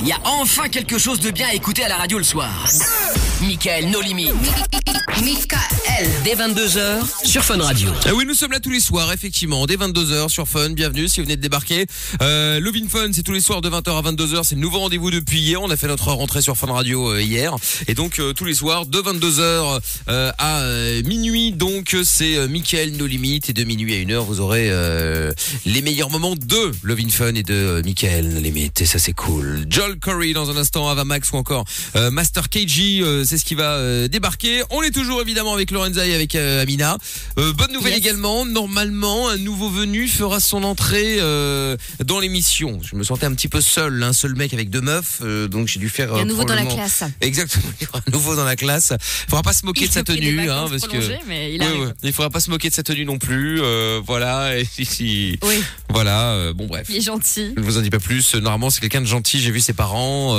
[0.00, 2.50] il y a enfin quelque chose de bien à écouter à la radio le soir.
[3.40, 4.30] Michael, no limit.
[5.22, 6.08] Michael.
[6.24, 7.90] Dès 22h sur Fun Radio.
[8.04, 10.70] Ah oui, nous sommes là tous les soirs, effectivement, dès 22h sur Fun.
[10.70, 11.86] Bienvenue si vous venez de débarquer.
[12.20, 14.42] Euh, Lovin Fun, c'est tous les soirs de 20h à 22h.
[14.44, 15.62] C'est le nouveau rendez-vous depuis hier.
[15.62, 17.54] On a fait notre rentrée sur Fun Radio euh, hier.
[17.86, 21.52] Et donc, euh, tous les soirs, de 22h euh, à euh, minuit.
[21.52, 23.40] Donc, c'est euh, Mickaël No Limit.
[23.48, 25.32] Et de minuit à 1h, vous aurez euh,
[25.64, 28.70] les meilleurs moments de Lovin Fun et de euh, Mickaël No Limit.
[28.80, 29.64] Et ça, c'est cool.
[29.68, 31.64] Joel Curry dans un instant, Ava Max ou encore
[31.96, 33.02] euh, Master KG.
[33.28, 34.62] C'est ce qui va euh, débarquer.
[34.70, 36.96] On est toujours évidemment avec Lorenza et avec euh, Amina.
[37.38, 37.98] Euh, bonne nouvelle Yes.
[38.00, 38.44] également.
[38.46, 41.18] Normalement, un nouveau venu fera son entrée
[42.04, 42.80] dans l'émission.
[42.82, 45.78] Je me sentais un petit peu seul, un seul mec avec deux meufs, donc j'ai
[45.80, 46.08] dû faire.
[46.12, 47.02] Il y a un nouveau dans la classe.
[47.20, 48.92] Exactement, il y aura un nouveau dans la classe.
[49.26, 50.96] Il faudra pas se moquer Il de sa tenue, hein, parce que.
[51.26, 51.62] mais il.
[52.02, 53.60] Il faudra pas se moquer de sa tenue non plus.
[54.06, 54.58] voilà.
[54.58, 56.52] Et si, Oui, Voilà.
[56.54, 56.86] bon bref.
[56.90, 57.52] il est gentil.
[57.56, 58.34] Je ne vous en dis pas plus.
[58.34, 59.40] Normalement, c'est quelqu'un de gentil.
[59.40, 60.32] J'ai vu ses parents.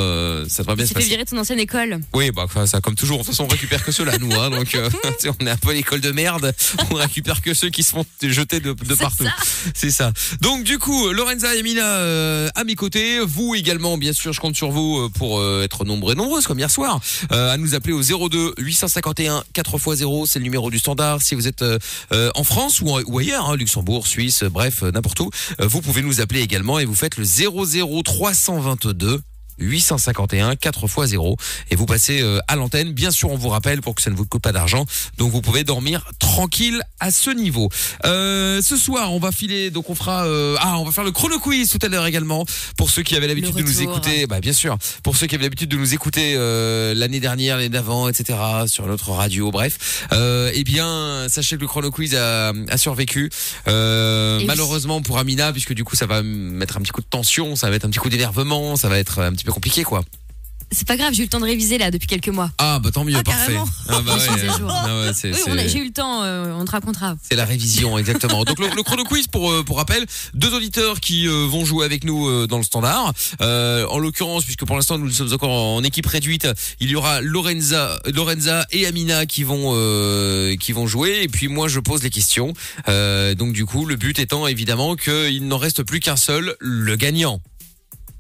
[0.47, 1.07] ça devrait bien se passer.
[1.07, 1.99] virer de son ancienne école.
[2.13, 3.19] Oui, bah enfin, comme toujours.
[3.19, 4.33] De toute façon, on récupère que ceux-là, nous.
[4.33, 4.89] Hein, donc, euh,
[5.39, 6.53] on est un peu l'école de merde.
[6.91, 9.27] On récupère que ceux qui se font jeter de, de partout.
[9.73, 10.11] C'est ça.
[10.41, 13.19] Donc, du coup, Lorenza et Mina euh, à mes côtés.
[13.19, 16.47] Vous également, bien sûr, je compte sur vous euh, pour euh, être nombreux et nombreuses,
[16.47, 16.99] comme hier soir,
[17.31, 20.25] euh, à nous appeler au 02 851 4x0.
[20.27, 21.21] C'est le numéro du standard.
[21.21, 25.29] Si vous êtes euh, en France ou, ou ailleurs, hein, Luxembourg, Suisse, bref, n'importe où,
[25.59, 29.21] euh, vous pouvez nous appeler également et vous faites le 00 322
[29.59, 31.37] 851 4 x 0
[31.71, 32.93] et vous passez euh, à l'antenne.
[32.93, 34.85] Bien sûr, on vous rappelle pour que ça ne vous coûte pas d'argent.
[35.17, 37.69] Donc vous pouvez dormir tranquille à ce niveau.
[38.05, 41.11] Euh, ce soir, on va filer donc on fera euh, ah, on va faire le
[41.11, 42.45] chrono quiz tout à l'heure également
[42.77, 44.27] pour ceux qui avaient l'habitude de nous écouter.
[44.27, 47.69] Bah bien sûr, pour ceux qui avaient l'habitude de nous écouter euh, l'année dernière, l'année
[47.69, 48.37] d'avant, etc.
[48.67, 50.07] sur notre radio, bref.
[50.11, 53.29] Euh, eh bien, sachez que le chrono quiz a, a survécu.
[53.67, 57.55] Euh, malheureusement pour Amina, puisque du coup ça va mettre un petit coup de tension,
[57.55, 60.03] ça va mettre un petit coup d'énervement, ça va être un petit peu compliqué quoi.
[60.71, 62.51] C'est pas grave, j'ai eu le temps de réviser là depuis quelques mois.
[62.59, 63.53] Ah bah tant mieux, Ah, parfait.
[63.53, 63.67] carrément.
[63.87, 64.21] Ah bah ouais,
[64.69, 67.15] ah ouais, c'est Oui, on a- j'ai eu le temps, euh, on te racontera.
[67.27, 68.43] c'est la révision exactement.
[68.43, 71.85] Donc le, le chrono quiz pour euh, pour rappel, deux auditeurs qui euh, vont jouer
[71.85, 73.13] avec nous euh, dans le standard.
[73.41, 76.47] Euh, en l'occurrence, puisque pour l'instant nous sommes encore en équipe réduite,
[76.79, 81.21] il y aura Lorenza, Lorenza et Amina qui vont euh, qui vont jouer.
[81.23, 82.53] Et puis moi je pose les questions.
[82.89, 86.95] Euh, donc du coup le but étant évidemment qu'il n'en reste plus qu'un seul, le
[86.95, 87.41] gagnant.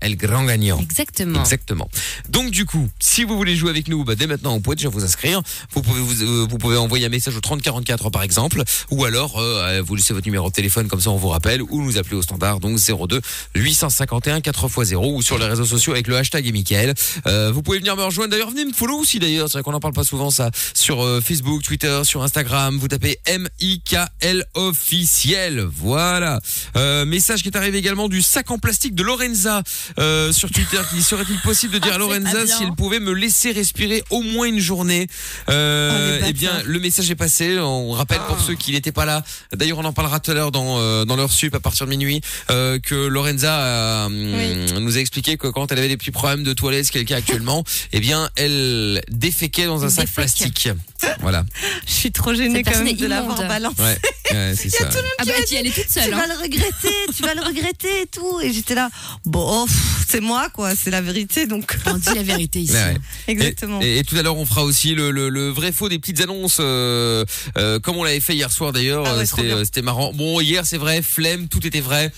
[0.01, 0.79] El grand gagnant.
[0.79, 1.39] Exactement.
[1.39, 1.89] Exactement.
[2.29, 4.89] Donc du coup, si vous voulez jouer avec nous, bah, dès maintenant, vous pouvez déjà
[4.89, 5.41] vous inscrire.
[5.73, 9.39] Vous pouvez vous, euh, vous pouvez envoyer un message au 3044 par exemple, ou alors
[9.39, 12.15] euh, vous laissez votre numéro de téléphone comme ça on vous rappelle, ou nous appelez
[12.15, 13.21] au standard donc 02
[13.55, 16.93] 851 4x0 ou sur les réseaux sociaux avec le hashtag et.
[17.27, 18.31] Euh, vous pouvez venir me rejoindre.
[18.31, 19.47] D'ailleurs, venez me follow aussi d'ailleurs.
[19.47, 22.77] C'est vrai qu'on en parle pas souvent ça sur euh, Facebook, Twitter, sur Instagram.
[22.77, 25.61] Vous tapez M I K L officiel.
[25.61, 26.39] Voilà.
[26.75, 29.63] Euh, message qui est arrivé également du sac en plastique de Lorenza
[29.97, 32.57] euh, sur Twitter qui dit, serait-il possible de dire à Ah, Lorenza pas bien.
[32.57, 35.07] si elle pouvait me laisser respirer au moins une journée
[35.49, 37.57] euh, Oh, les Eh bien, le message est passé.
[37.59, 39.23] On rappelle pour ceux qui n'étaient pas là.
[39.53, 41.89] D'ailleurs, on en parlera tout à l'heure dans euh, dans leur sup à partir de
[41.91, 43.59] minuit euh, que Lorenza
[44.07, 47.11] euh, nous a expliqué que quand elle avait des petits problèmes de toilette, ce qu'elle
[47.11, 47.63] a actuellement,
[47.93, 50.69] eh bien, elle déféquait dans un sac plastique.
[51.21, 51.45] Voilà.
[51.87, 53.81] Je suis trop gênée quand même est de l'avoir balancé.
[53.81, 53.97] Ouais,
[54.31, 54.89] ouais c'est ça.
[55.17, 56.11] Ah bah tu elle est toute Tu seule.
[56.11, 56.25] vas Hein.
[56.27, 58.39] le regretter, tu vas le regretter et tout.
[58.41, 58.89] Et j'étais là,
[59.25, 61.77] bon, pff, c'est moi quoi, c'est la vérité donc.
[61.85, 62.73] On dit la vérité ici.
[62.79, 62.97] Ouais.
[63.27, 63.81] Exactement.
[63.81, 66.21] Et, et tout à l'heure, on fera aussi le, le, le vrai faux des petites
[66.21, 67.25] annonces, euh,
[67.57, 69.03] euh, comme on l'avait fait hier soir d'ailleurs.
[69.05, 70.13] Ah ouais, euh, c'était euh, marrant.
[70.13, 72.11] Bon, hier c'est vrai, flemme, tout était vrai.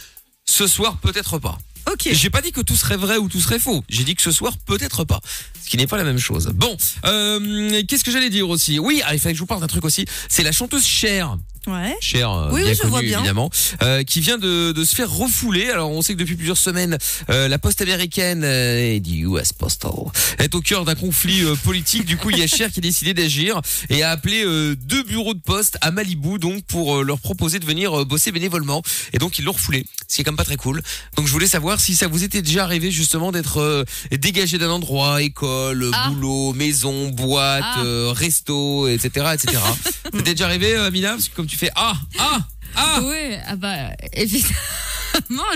[0.46, 1.58] Ce soir, peut-être pas.
[1.92, 2.10] Ok.
[2.12, 3.84] J'ai pas dit que tout serait vrai ou tout serait faux.
[3.90, 5.20] J'ai dit que ce soir, peut-être pas.
[5.64, 6.52] Ce qui n'est pas la même chose.
[6.54, 8.80] Bon, euh, qu'est-ce que j'allais dire aussi?
[8.80, 10.06] Oui, ah, il fallait que je vous parle d'un truc aussi.
[10.30, 11.38] C'est la chanteuse Cher.
[11.68, 11.96] Ouais.
[12.02, 13.20] Cher, euh, Oui, bien oui, vois bien.
[13.20, 13.50] évidemment,
[13.84, 15.70] euh, qui vient de, de se faire refouler.
[15.70, 16.98] Alors on sait que depuis plusieurs semaines,
[17.30, 19.92] euh, la poste américaine euh, et du US Postal
[20.40, 22.06] est au cœur d'un conflit euh, politique.
[22.06, 25.04] Du coup, il y a Cher qui a décidé d'agir et a appelé euh, deux
[25.04, 28.82] bureaux de poste à Malibu donc pour leur proposer de venir bosser bénévolement.
[29.14, 30.82] Et donc ils l'ont refoulé, ce qui est quand même pas très cool.
[31.16, 34.72] Donc je voulais savoir si ça vous était déjà arrivé justement d'être euh, dégagé d'un
[34.72, 36.10] endroit, école, Ah.
[36.10, 37.84] boulot, maison, boîte, Ah.
[37.84, 39.60] euh, resto, etc., etc.
[40.14, 41.12] C'était déjà arrivé, Amina?
[41.12, 42.40] Parce que comme tu fais ah ah
[42.78, 43.00] ah.
[43.04, 43.76] Oui, ah bah
[44.14, 44.56] évidemment,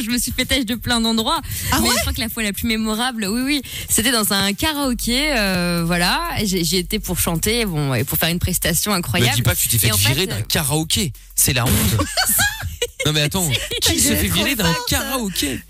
[0.03, 1.39] je me suis fait têche de plein d'endroits.
[1.71, 4.33] Ah mais ouais je crois que la fois la plus mémorable, oui, oui, c'était dans
[4.33, 5.31] un karaoké.
[5.37, 9.35] euh, voilà, j'ai j'y étais pour chanter, bon, et pour faire une prestation incroyable.
[9.37, 11.13] dis pas que tu t'es fait Et en virer fait, d'un euh, karaoké.
[11.33, 11.71] C'est la honte.
[13.05, 13.49] non mais attends,
[13.81, 15.61] qui se fait virer d'un karaoké?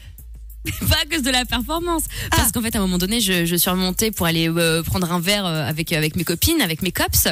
[0.90, 2.04] pas à cause de la performance.
[2.32, 5.12] Parce qu'en fait, à un moment donné, je, je suis remontée pour aller euh, prendre
[5.12, 7.28] un verre euh, avec, avec mes copines, avec mes cops.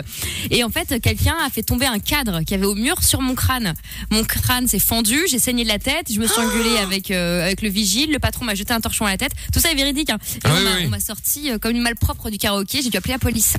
[0.51, 3.35] Et en fait, quelqu'un a fait tomber un cadre qui avait au mur sur mon
[3.35, 3.73] crâne.
[4.11, 7.43] Mon crâne s'est fendu, j'ai saigné de la tête, je me suis engueulée avec, euh,
[7.43, 9.31] avec le vigile, le patron m'a jeté un torchon à la tête.
[9.51, 10.09] Tout ça est véridique.
[10.09, 10.17] Hein.
[10.35, 11.01] Et Ah on oui, m'a- oui.
[11.01, 13.55] sorti euh, comme une malpropre du karaoké, j'ai dû appeler la police.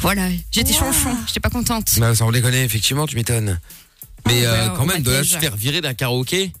[0.00, 0.78] Voilà, j'étais Wow.
[0.92, 1.98] chonchon, j'étais pas contente.
[1.98, 3.58] Bah, sans déconner, effectivement, tu m'étonnes.
[4.26, 6.52] Mais Ah, euh, ouais, quand même, de là, se faire virer d'un karaoké.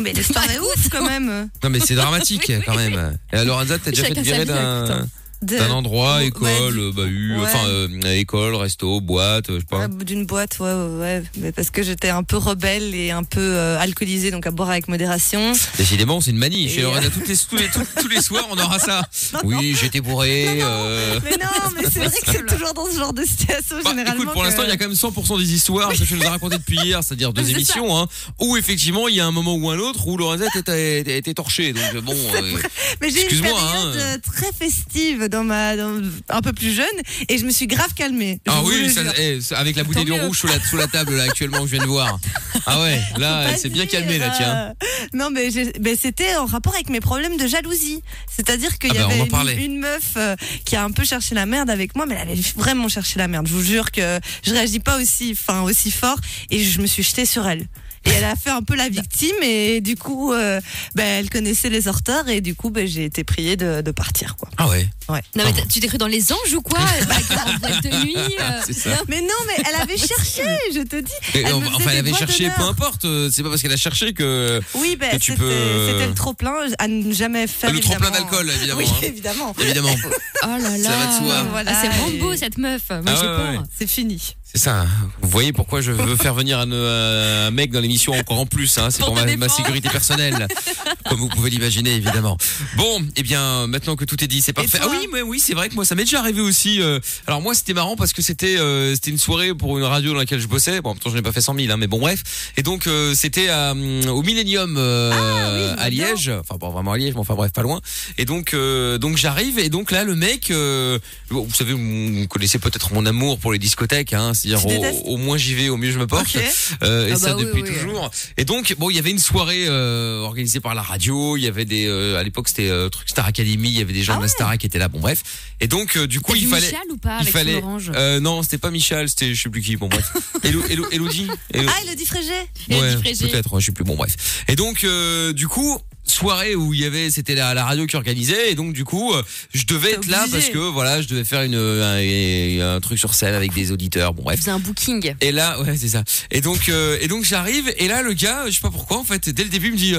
[0.00, 1.48] Mais l'histoire est ouf quand même.
[1.62, 3.18] Non, mais c'est dramatique quand même.
[3.32, 5.00] Et alors, Lorenza, t'as déjà fait virer hein, d'un.
[5.00, 5.06] De-
[5.42, 7.42] d'un endroit, Ouais, école, euh, bahut, ouais.
[7.42, 9.78] enfin, euh, école, resto, boîte, euh, je sais pas.
[9.86, 11.22] Ouais, d'une boîte, ouais, ouais, ouais.
[11.38, 14.70] Mais parce que j'étais un peu rebelle et un peu euh, alcoolisée, donc à boire
[14.70, 15.52] avec modération.
[15.78, 16.68] Décidément, c'est une manie.
[16.68, 19.02] Chez Lorenza, toutes les, tous, les, tous, tous les soirs, on aura ça.
[19.44, 20.60] Oui, j'étais bourré.
[20.62, 23.90] euh, Mais non, mais c'est vrai que c'est toujours dans ce genre de situation Bah,
[23.90, 24.22] généralement.
[24.22, 26.22] écoute, pour que- l'instant, il y a quand même 100% des histoires que tu nous
[26.24, 27.50] as racontées depuis hier, c'est-à-dire deux ça.
[27.50, 28.06] émissions, hein,
[28.40, 31.34] où effectivement, il y a un moment ou un autre où Lorenza était, était, était
[31.34, 31.72] torchée.
[31.72, 32.58] Donc, bon, euh,
[33.00, 33.98] Mais j'ai eu une Excuse-moi, période hein.
[33.98, 36.86] euh, très festive dans ma, dans- un peu plus jeune
[37.28, 38.40] et je me suis grave calmée.
[38.46, 39.12] Je Ah vous oui, le ça- jure.
[39.18, 40.24] eh, ça- avec la bouteille de mieux.
[40.26, 42.18] rouge sous la, sous la table là actuellement que je viens de voir.
[42.66, 44.54] Ah ouais, là, elle s'est bien dire, calmée là, tiens.
[44.56, 44.72] euh,
[45.14, 48.02] Non, mais, j'ai- mais c'était en rapport avec mes problèmes de jalousie.
[48.34, 51.34] C'est-à-dire qu'il Ah y bah, on avait une meuf euh, qui a un peu cherché
[51.34, 53.46] la merde avec moi, mais elle avait vraiment cherché la merde.
[53.46, 56.18] Je vous jure que je réagis pas aussi, enfin aussi fort,
[56.50, 57.66] et je me suis jetée sur elle.
[58.06, 60.58] Et elle a fait un peu la victime et du coup, euh,
[60.94, 64.36] ben, elle connaissait les sorteurs et du coup, ben, j'ai été priée de, de partir
[64.36, 64.48] quoi.
[64.56, 64.88] Ah ouais.
[65.36, 66.78] Non mais t'as- tu t'es cru dans les anges ou quoi?
[67.08, 67.16] Bah,
[67.46, 68.90] En boîte de nuit euh, C'est ça.
[69.08, 70.42] Mais non, mais elle avait cherché,
[70.74, 71.12] je te dis.
[71.34, 72.56] Et, faisait enfin, elle avait doigts cherché, d'honneur.
[72.56, 73.04] peu importe.
[73.04, 74.60] euh, C'est pas parce qu'elle a cherché que.
[74.76, 77.70] Oui, ben, que tu c'était peux- c'était le trop plein à ne jamais faire.
[77.72, 78.30] Le trop-plein évidemment.
[78.30, 78.98] d'alcool, évidemment, Oui, hein.
[79.02, 79.54] évidemment.
[79.60, 79.94] Évidemment.
[80.42, 81.42] Oh là là Ça va de soi.
[81.50, 83.58] Voilà, Ah, C'est et- Rambo cette meuf Moi Ah j'ai ouais, peur ouais.
[83.78, 84.36] C'est fini.
[84.52, 84.84] C'est ça.
[85.20, 88.46] Vous voyez pourquoi je veux faire venir un, euh, un mec dans l'émission encore en
[88.46, 88.78] plus.
[88.78, 90.48] Hein, c'est Pour ma, sécurité personnelle,
[91.10, 92.38] comme vous pouvez l'imaginer évidemment.
[92.76, 94.78] Bon, eh bien maintenant que tout est dit, c'est parfait.
[94.80, 96.80] Ah oui, mais oui, c'est vrai que moi ça m'est déjà arrivé aussi.
[96.80, 100.12] euh, alors moi c'était marrant parce que c'était euh, c'était une soirée pour une radio
[100.12, 100.80] dans laquelle je bossais.
[100.80, 102.22] Bon, en même temps je n'ai pas fait 100 000, hein, mais bon bref.
[102.56, 105.90] Et donc euh, c'était à, hum, au Millennium euh, Ah à.
[105.90, 106.30] Liège.
[106.30, 107.80] Enfin pas vraiment à Liège, mais enfin bref pas loin.
[108.16, 110.98] Et donc euh, donc j'arrive et donc là le mec, euh,
[111.30, 114.70] bon, vous savez, vous connaissez peut-être mon amour pour les discothèques, hein, c'est-à-dire Tu au,
[114.80, 116.22] détestes au moins j'y vais, au mieux je me porte.
[116.36, 116.40] Ok.
[116.82, 118.10] Euh, et Ah ça bah oui, depuis oui, toujours.
[118.36, 120.99] Et donc bon, il y avait une soirée euh, organisée par la radio.
[121.00, 123.68] Il y avait des, euh, à l'époque c'était euh, truc Star Academy.
[123.68, 124.88] Il y avait des gens Ah de la Star qui étaient là.
[124.88, 125.22] Bon bref.
[125.60, 126.66] Et donc euh, du coup il fallait.
[126.66, 127.54] Michel ou pas il avec fallait.
[127.56, 129.76] orange non, c'était pas Michel, c'était je sais plus qui.
[129.76, 130.12] Bon bref.
[130.44, 131.28] Elo, Elo, Elodie.
[131.54, 132.32] Elo- Ah, Elodie Frégé
[132.68, 133.52] Elodie ouais, peut-être.
[133.52, 133.84] ouais, je sais plus.
[133.84, 134.44] Bon bref.
[134.48, 134.86] Et donc
[135.34, 138.72] du coup soirée où il y avait c'était la, la radio qui organisait et donc
[138.72, 139.12] du coup
[139.54, 143.14] je devais être là parce que voilà je devais faire une un, un truc sur
[143.14, 146.02] scène avec des auditeurs bon bref faisais un booking et là, ouais, c'est ça.
[146.30, 149.04] Et donc, euh, et donc j'arrive, et là, le gars, je sais pas pourquoi, en
[149.04, 149.94] fait, dès le début, il me dit,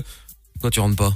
[0.61, 1.13] toi, tu rentres pas?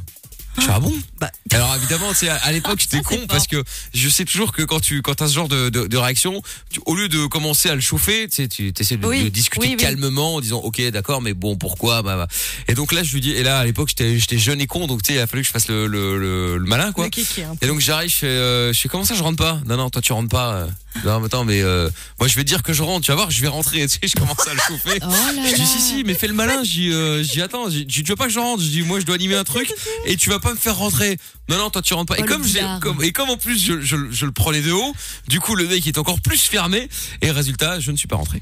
[0.58, 0.94] Je ah bon?
[1.20, 1.30] Bah.
[1.52, 2.12] Alors évidemment,
[2.44, 3.28] à, l'époque, j'étais con fort.
[3.28, 3.62] parce que
[3.94, 6.80] je sais toujours que quand tu quand as ce genre de, de, de réaction, tu-
[6.86, 9.68] au lieu de commencer à le chauffer, tu sais, tu essaies de, Oui, de discuter
[9.68, 9.84] oui, oui.
[9.84, 12.28] calmement en disant, ok, d'accord, mais bon, pourquoi bah, bah.
[12.70, 14.88] Et donc là, je lui dis, et là, à l'époque, j'étais j'étais jeune et con,
[14.88, 17.08] donc tu sais, il a fallu que je fasse le, le, le, le malin, quoi.
[17.14, 17.54] Le hein.
[17.62, 19.60] Et donc j'arrive, je fais, euh, je fais comment ça je rentre pas?
[19.66, 20.54] Non non, toi tu rentres pas.
[20.56, 20.68] euh.
[21.04, 21.90] Non mais attends, mais euh,
[22.20, 23.86] moi je vais te dire que je rentre, tu vas voir, je vais rentrer.
[23.88, 25.00] Tu sais, je commence à le chauffer.
[25.02, 26.64] Oh là Je dis si si, mais fais le malin.
[26.64, 28.64] Je dis, euh, attends, tu veux pas que je rentre?
[28.64, 29.72] Je dis moi je dois animer un truc
[30.06, 31.18] et tu vas pas me faire rentrer.
[31.50, 32.20] Non non, toi tu rentres pas.
[32.20, 32.80] Oh, et le comme j'ai, bizarre.
[32.80, 34.94] comme et comme en plus je, je, je le prenais de haut,
[35.28, 36.90] du coup le mec est encore plus fermé
[37.22, 38.42] et résultat je ne suis pas rentré.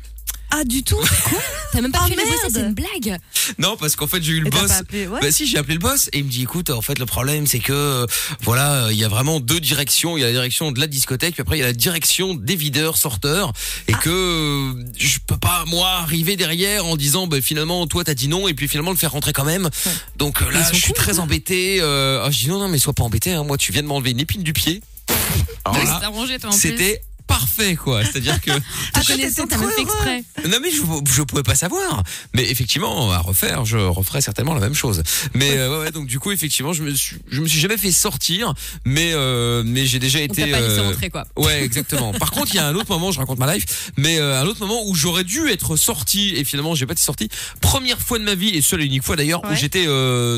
[0.55, 0.99] Ah, du tout
[1.71, 2.51] T'as même pas Oh, les bosser, merde.
[2.53, 3.19] c'est une blague
[3.57, 4.67] Non parce qu'en fait j'ai eu le Et boss.
[4.67, 5.19] pas appelé, ouais.
[5.19, 7.47] Bah si, j'ai appelé le boss et il me dit écoute, en fait le problème
[7.47, 8.05] c'est que euh,
[8.41, 11.33] voilà, il y a vraiment deux directions, il y a la direction de la discothèque
[11.33, 13.51] puis après il y a la direction des videurs sorteurs
[13.87, 18.13] et que euh, je peux pas moi arriver derrière en disant bah, finalement toi t'as
[18.13, 19.69] dit non et puis finalement le faire rentrer quand même.
[20.17, 22.93] Donc euh, là je suis très embêté euh, ah, je dis non non mais sois
[22.93, 24.81] pas embêté hein, moi tu viens de m'enlever une épine du pied.
[25.65, 28.51] Alors Ouais, là, c'est arrangé toi en plus c'était parfait quoi, que
[28.93, 29.81] À connaissant, t'as même fait heureux.
[29.81, 32.03] exprès non mais je, je pouvais pas savoir.
[32.33, 35.01] Mais effectivement, à refaire, je referais certainement la même chose.
[35.33, 37.77] Mais euh, ouais, ouais, donc du coup, effectivement, je me suis, je me suis jamais
[37.77, 38.53] fait sortir,
[38.85, 40.47] mais euh, mais j'ai déjà été.
[40.47, 42.11] pas euh, rentrer quoi Ouais, exactement.
[42.13, 44.45] Par contre, il y a un autre moment, je raconte ma life, mais euh, un
[44.45, 47.29] autre moment où j'aurais dû être sorti et finalement j'ai pas été sorti.
[47.61, 49.85] Première fois de ma vie et seule et unique fois d'ailleurs où j'étais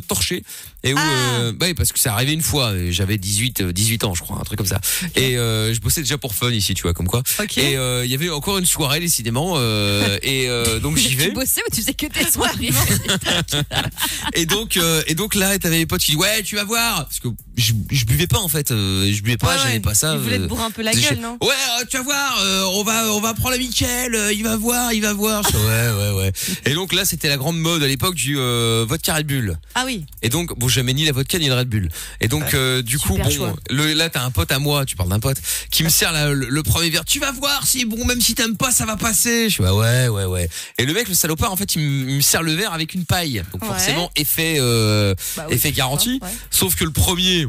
[0.08, 0.44] torché
[0.84, 1.52] et où Ah.
[1.54, 2.74] bah oui, parce que c'est arrivé une fois.
[2.90, 4.80] J'avais 18 euh, 18 ans, je crois, un truc comme ça.
[5.16, 7.24] Et je bossais déjà pour fun ici, tu vois, comme quoi.
[7.58, 11.26] Et euh, il y avait encore une soirée décidément euh, et euh, donc j'y vais.
[11.30, 12.70] Tu bossais ou tu faisais que tes soirées
[14.34, 14.78] Et donc,
[15.08, 17.74] et donc là, t'avais les potes qui disent ouais, tu vas voir, parce que je,
[17.92, 19.80] je buvais pas en fait, je buvais pas, Ouais, j'avais ouais.
[19.80, 20.14] pas ça.
[20.16, 21.54] Il voulait te bourrer un peu la gueule, non Ouais,
[21.90, 22.38] tu vas voir,
[22.74, 25.44] on va on va prendre la Michel, il va voir, il va voir.
[25.50, 26.32] Je ouais, ouais, ouais.
[26.66, 29.58] Et donc là, c'était la grande mode à l'époque du vodka Red Bull.
[29.76, 30.06] Ah oui.
[30.22, 31.90] Et donc, bon, j'aimais ni la vodka ni le Red Bull.
[32.22, 35.20] Et donc, du coup, bon, le, là, t'as un pote à moi, tu parles d'un
[35.20, 35.38] pote,
[35.72, 37.06] qui me sert la- le premier verre.
[37.06, 39.46] Tu vas voir si, bon, même si t'aimes pas, ça va passer.
[39.50, 40.50] Je suis, ah ouais, ouais, ouais.
[40.78, 43.44] Et le mec, le salopard, en fait, il me, sert le verre avec une paille.
[43.52, 43.70] Donc, Ouais.
[43.70, 46.20] forcément, effet, euh, Bah oui, effet c'est garanti.
[46.22, 46.30] ouais.
[46.52, 47.48] Sauf que le premier,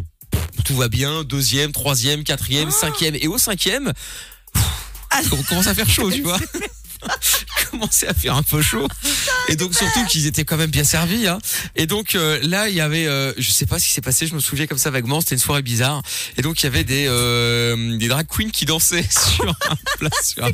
[0.65, 1.25] tout va bien.
[1.25, 3.15] Deuxième, troisième, quatrième, cinquième.
[3.17, 3.93] Et au cinquième,
[5.11, 5.21] Ah.
[5.33, 6.39] on commence à faire chaud, tu vois.
[7.71, 8.87] commençait à faire un peu chaud
[9.49, 11.39] et donc surtout qu'ils étaient quand même bien servis hein.
[11.75, 14.27] et donc euh, là il y avait euh, je sais pas ce qui s'est passé
[14.27, 16.03] je me souviens comme ça vaguement c'était une soirée bizarre
[16.37, 20.11] et donc il y avait des euh, des drag queens qui dansaient sur un plat
[20.23, 20.51] sur un,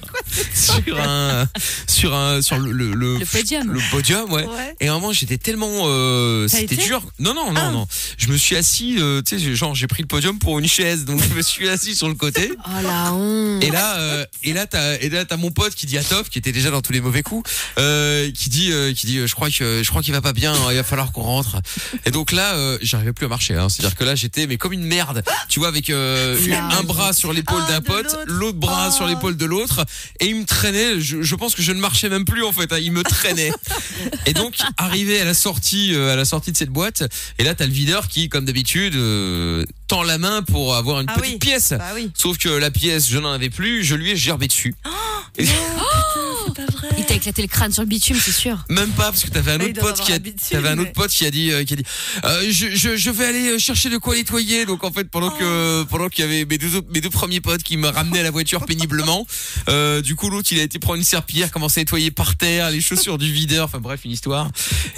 [0.54, 1.48] sur un
[1.86, 3.72] sur un sur le le, le, Le podium.
[3.72, 4.74] le podium ouais, Ouais.
[4.80, 7.70] et à un moment j'étais tellement euh, c'était dur non non non Ah.
[7.70, 7.86] non
[8.18, 11.04] je me suis assis euh, tu sais genre j'ai pris le podium pour une chaise
[11.04, 13.62] donc je me suis assis sur le côté Oh la honte.
[13.62, 16.28] et là, euh, et là, t'as, et là, t'as mon pote qui dit à Toff,
[16.32, 17.48] qui était déjà dans tous les mauvais coups,
[17.78, 20.32] euh, qui dit, euh, qui dit, euh, je crois que, je crois qu'il va pas
[20.32, 21.56] bien, il va falloir qu'on rentre.
[22.06, 23.54] Et donc là, euh, j'arrivais plus à marcher.
[23.54, 23.68] Hein.
[23.68, 26.36] C'est-à-dire que là, j'étais, mais comme une merde, tu vois, avec euh,
[26.72, 28.58] un bras sur l'épaule d'un pote, l'autre.
[28.58, 28.90] bras Oh.
[28.90, 29.84] sur l'épaule de l'autre,
[30.18, 30.98] et il me traînait.
[30.98, 32.72] Je, je pense que je ne marchais même plus en fait.
[32.72, 33.52] hein, il me traînait.
[34.26, 37.02] Et donc, arrivé à la sortie, euh, à la sortie de cette boîte,
[37.38, 41.06] et là, t'as le videur qui, comme d'habitude, euh, tend la main pour avoir une
[41.10, 41.38] Ah petite oui.
[41.38, 41.74] pièce.
[41.76, 42.10] Bah oui.
[42.14, 44.74] Sauf que la pièce, je n'en avais plus, je lui ai gerbé dessus.
[45.38, 45.44] Et-
[46.44, 46.88] C'est pas vrai.
[46.98, 48.64] Il t'a éclaté le crâne sur le bitume, c'est sûr.
[48.68, 51.10] même pas parce que t'avais un Bah, autre pote qui a, un mais- autre pote
[51.10, 51.84] qui a dit, euh, qui a dit,
[52.24, 54.66] euh, je, je, je vais aller chercher de quoi nettoyer.
[54.66, 57.40] Donc en fait, pendant que, pendant qu'il y avait mes deux, autres- mes deux premiers
[57.40, 59.24] potes qui me ramenaient à la voiture péniblement,
[59.68, 62.70] euh, du coup l'autre il a été prendre une serpillière, commencer à nettoyer par terre
[62.70, 63.66] les chaussures du videur.
[63.66, 64.48] Enfin bref, une histoire.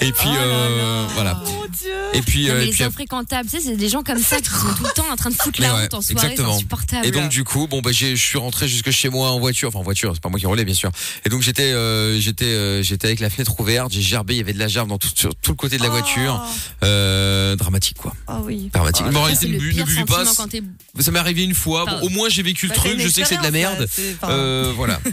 [0.01, 1.07] Et puis Oh là euh, là.
[1.13, 1.43] voilà.
[1.79, 1.91] Dieu.
[2.13, 4.21] Et puis, Non, euh, mais et les puis infréquentables, tu sais, c'est des gens comme
[4.21, 6.01] ça qui sont tout le temps en train de foutre Mais la ouais, honte en
[6.01, 6.55] soirée, exactement.
[6.55, 7.05] insupportable.
[7.05, 9.69] Et donc du coup, bon bah j'ai, je suis rentré jusque chez moi en voiture,
[9.69, 10.91] enfin en voiture, c'est pas moi qui roulais bien sûr.
[11.25, 14.41] Et donc j'étais, euh, j'étais, euh, j'étais avec la fenêtre ouverte, j'ai gerbé, il y
[14.41, 16.41] avait de la gerbe dans tout, sur tout le côté de la voiture,
[16.83, 18.69] euh, dramatique quoi, Oh oui.
[18.73, 19.07] dramatique.
[19.07, 20.23] Bon, arrêtez, c'est ne buvez pas.
[20.35, 20.49] quand
[20.99, 21.85] Ça m'est arrivé une fois.
[21.85, 23.87] Bon, au moins j'ai vécu le Bah, truc, je sais que c'est de la merde.
[24.21, 24.99] enfin, Euh, voilà.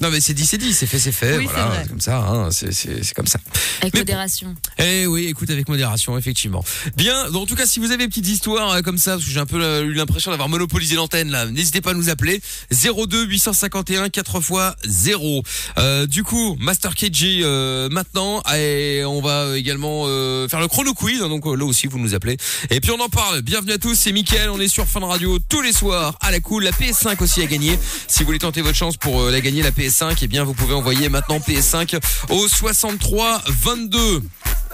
[0.00, 1.38] Non mais c'est dit, c'est dit, c'est fait, c'est fait.
[1.38, 3.40] Oui, voilà, c'est comme ça, hein, c'est, c'est, c'est comme ça.
[3.80, 4.54] avec Mais- modération.
[4.78, 6.64] Eh oui, écoute avec modération, effectivement.
[6.96, 9.24] Bien, donc, en tout cas, si vous avez des petites histoires euh, comme ça, parce
[9.24, 12.10] que j'ai un peu euh, eu l'impression d'avoir monopolisé l'antenne là, n'hésitez pas à nous
[12.10, 14.52] appeler 02 851 4 x
[14.84, 15.42] 0.
[15.78, 20.94] Euh, du coup, Master KG euh, maintenant, et on va également euh, faire le chrono
[20.94, 22.36] quiz, hein, donc là aussi vous nous appelez.
[22.70, 23.42] Et puis on en parle.
[23.42, 26.40] Bienvenue à tous, c'est Mickaël, on est sur Fun Radio tous les soirs à la
[26.40, 26.64] cool.
[26.64, 27.78] La PS5 aussi à gagner.
[28.08, 30.54] Si vous voulez tenter votre chance pour euh, la gagner, la PS5, eh bien vous
[30.54, 32.00] pouvez envoyer maintenant PS5
[32.30, 34.22] au 63 22.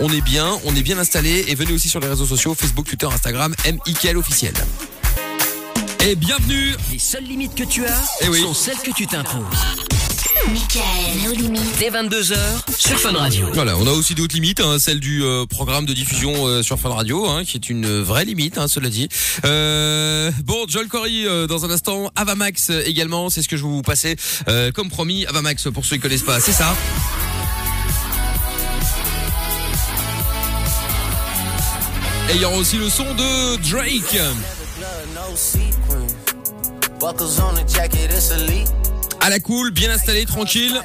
[0.00, 2.87] On est bien, on est bien installé et venez aussi sur les réseaux sociaux Facebook,
[2.87, 3.54] Twitter, Instagram,
[3.87, 4.54] MIKL officiel.
[6.00, 6.75] Et bienvenue.
[6.90, 8.40] Les seules limites que tu as Eh oui.
[8.40, 9.43] sont celles que tu t'imposes.
[10.52, 11.78] Michael, nos limites.
[11.78, 12.36] Dès 22h
[12.76, 13.46] sur Fun Radio.
[13.54, 16.78] Voilà, on a aussi d'autres limites, hein, celle du euh, programme de diffusion euh, sur
[16.78, 19.08] Fun Radio, hein, qui est une vraie limite, hein, cela dit.
[19.44, 23.68] Euh, bon, Joel Corey euh, dans un instant, Avamax également, c'est ce que je vais
[23.68, 24.16] vous passer.
[24.48, 26.74] Euh, comme promis, Avamax pour ceux qui connaissent pas, c'est ça.
[32.30, 34.18] Et il y aura aussi le son de Drake.
[39.25, 40.78] À la cool, bien installé, tranquille.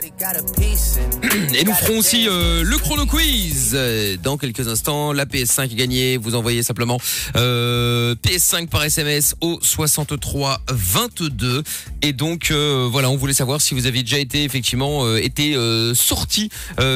[1.53, 3.77] Et nous ferons aussi euh, le chrono quiz
[4.23, 5.11] dans quelques instants.
[5.11, 6.15] La PS5 est gagnée.
[6.15, 7.01] Vous envoyez simplement
[7.35, 11.63] euh, PS5 par SMS au 63 22.
[12.01, 15.57] Et donc euh, voilà, on voulait savoir si vous avez déjà été effectivement été
[15.93, 16.49] sorti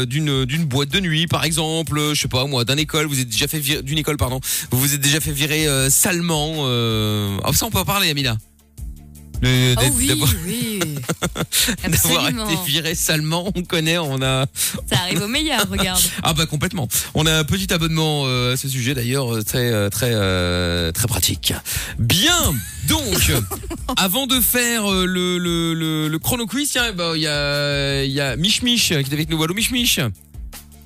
[0.08, 3.08] d'une boîte de nuit, par exemple, je sais pas moi, d'une école.
[3.08, 4.40] Vous êtes déjà fait d'une école, pardon.
[4.72, 6.66] Vous vous êtes déjà fait virer salement.
[7.44, 8.38] Ah, ça on peut en parler, Amina.
[9.42, 10.12] Le- Oh oui,
[10.46, 10.80] oui.
[11.84, 14.46] D'avoir été viré salement, on connaît, on a.
[14.90, 16.02] Ça arrive au meilleur, regarde.
[16.24, 16.88] Ah bah complètement.
[17.14, 20.92] On a un petit abonnement euh, à ce sujet d'ailleurs euh, très euh, très euh,
[20.94, 21.54] très pratique.
[22.00, 22.54] Bien.
[22.88, 23.32] Donc
[23.98, 28.12] avant de faire le le le, le chrono quiz, tiens, bah, il y a il
[28.12, 29.42] y a Mich Mich qui est avec nous.
[29.44, 30.00] Allô Mich Mich?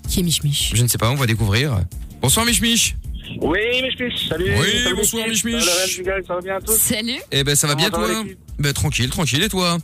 [0.09, 0.71] Qui est Mich Mich?
[0.73, 1.79] Je ne sais pas, on va découvrir.
[2.21, 2.95] Bonsoir Mich Mich.
[3.41, 4.53] Oui, Mich Mich, salut.
[4.57, 5.45] Oui, salut, bonsoir, l'équipe.
[5.45, 5.63] Mich Mich.
[5.65, 7.19] Salut, Mich Miguel, ça va bien tous Salut.
[7.31, 8.23] Eh ben ça va bien toi?
[8.59, 9.77] Ben tranquille, tranquille et toi?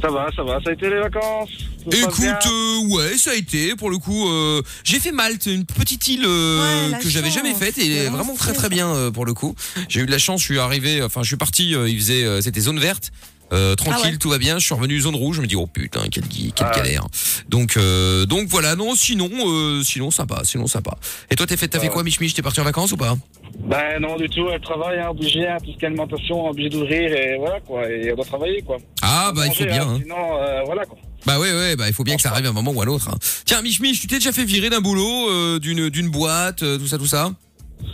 [0.00, 1.50] Ça va, ça va, ça a été les vacances?
[1.84, 4.28] Tout Écoute, euh, ouais, ça a été pour le coup.
[4.28, 8.16] euh, j'ai fait Malte, une petite île euh, Ouais, que j'avais jamais faite et vraiment
[8.16, 9.54] vraiment très très bien euh, pour le coup.
[9.88, 12.24] J'ai eu de la chance, je suis arrivé, enfin je suis parti, euh, il faisait,
[12.24, 13.12] euh, c'était zone verte.
[13.52, 14.16] Euh, tranquille, Ah ouais.
[14.16, 14.58] tout va bien.
[14.58, 16.72] Je suis revenu zone rouge, je me dis oh putain, quelle, quelle Ah.
[16.76, 17.06] galère.
[17.48, 20.96] Donc euh, donc voilà, non, sinon euh, sinon sympa, sinon sympa.
[21.30, 21.92] Et toi t'es fait t'as fait Ah.
[21.92, 23.16] quoi Mich Mich, t'es parti en vacances ou pas?
[23.58, 24.48] Ben non, du tout.
[24.50, 27.88] Elle travaille, hein, obligé, hein, tout ce qui est alimentation, obligé d'ouvrir et voilà quoi.
[27.88, 28.78] Et on doit travailler quoi.
[29.02, 29.82] Ah bah il faut bien.
[29.82, 29.98] hein, hein.
[30.02, 30.96] Sinon, euh, voilà quoi.
[31.26, 32.84] Bah ouais ouais, bah il faut bien que ça arrive à un moment ou à
[32.84, 33.08] l'autre.
[33.12, 33.18] hein.
[33.44, 36.78] Tiens Mich Mich, tu t'es déjà fait virer d'un boulot, euh, d'une d'une boîte, euh,
[36.78, 37.30] tout ça tout ça?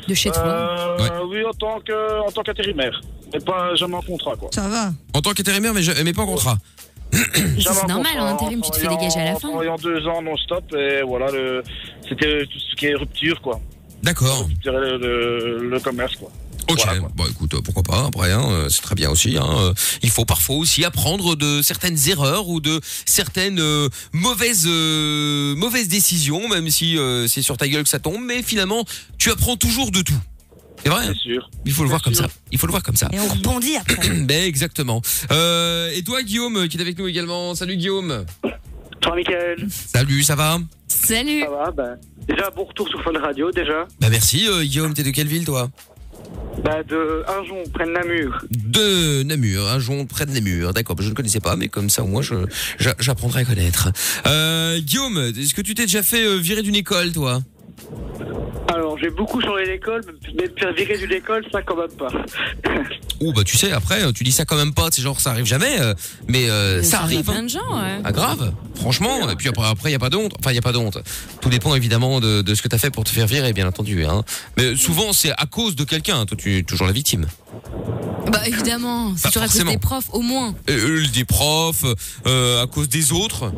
[0.06, 0.44] De chez toi.
[0.46, 1.08] Euh, Ouais.
[1.28, 3.00] Oui, en tant que, en tant qu'intérimaire.
[3.32, 4.48] Mais pas jamais en contrat quoi.
[4.54, 4.92] Ça va.
[5.14, 6.58] En tant qu'intérimaire mais, mais pas en contrat.
[7.12, 9.48] C'est en normal, en intérim, tu te fais dégager à la fin.
[9.48, 11.62] Travaillant deux ans non-stop et voilà, le,
[12.08, 13.60] c'était tout ce qui est rupture quoi.
[14.02, 14.46] D'accord.
[14.64, 16.30] Le, le, le commerce quoi.
[16.70, 17.08] Ok, Voilà, quoi.
[17.14, 19.38] bon écoute, pourquoi pas, après, hein, euh, c'est très bien aussi.
[19.38, 24.66] Hein, euh, il faut parfois aussi apprendre de certaines erreurs ou de certaines euh, mauvaises
[24.68, 28.84] euh, mauvaises décisions, même si euh, c'est sur ta gueule que ça tombe, mais finalement,
[29.16, 30.12] tu apprends toujours de tout.
[30.88, 31.50] C'est vrai, hein sûr.
[31.66, 32.26] il faut le voir comme ça.
[32.50, 33.08] Il faut le voir comme ça.
[33.12, 34.08] Et on rebondit après.
[34.24, 35.02] Ben exactement.
[35.30, 37.54] Euh, et toi Guillaume, qui est avec nous également.
[37.54, 38.24] Salut Guillaume.
[39.02, 41.40] Toi, Michael, Salut, ça va Salut.
[41.42, 41.90] ça va bah,
[42.26, 43.86] Déjà, bon retour sur Fun Radio, déjà.
[44.00, 45.68] Bah merci euh, Guillaume, t'es de quelle ville toi?
[46.64, 48.44] Bah, de Arjon, près de Namur.
[48.50, 50.72] De Namur, un jonc près de Namur.
[50.72, 52.34] D'accord, bah, je ne connaissais pas, mais comme ça au moins je
[52.78, 53.90] j'a- j'apprendrai à connaître.
[54.26, 57.40] Euh, Guillaume, est-ce que tu t'es déjà fait virer d'une école, toi?
[58.72, 60.02] Alors, j'ai beaucoup changé d'école,
[60.36, 62.08] mais me faire virer d'une école, ça quand même pas.
[63.20, 65.44] Ouh bah tu sais, après tu dis ça quand même pas, c'est genre ça arrive
[65.46, 65.92] jamais, euh,
[66.28, 67.24] mais euh, ça arrive à arrive.
[67.24, 67.42] plein hein.
[67.42, 68.00] de gens, ouais.
[68.04, 69.28] Ah grave, franchement.
[69.30, 70.34] Et puis après, après y a pas d'honte.
[70.38, 70.98] Enfin y a pas d'honte.
[71.40, 74.04] Tout dépend évidemment de, de ce que t'as fait pour te faire virer, bien entendu.
[74.04, 74.22] Hein.
[74.56, 76.26] Mais souvent c'est à cause de quelqu'un.
[76.26, 77.26] Toi tu es toujours la victime.
[78.30, 79.70] Bah évidemment, c'est Bah, toujours à cause forcément.
[79.72, 80.54] des profs, au moins.
[80.70, 81.84] Euh, euh, des profs,
[82.26, 83.50] euh, à cause des autres.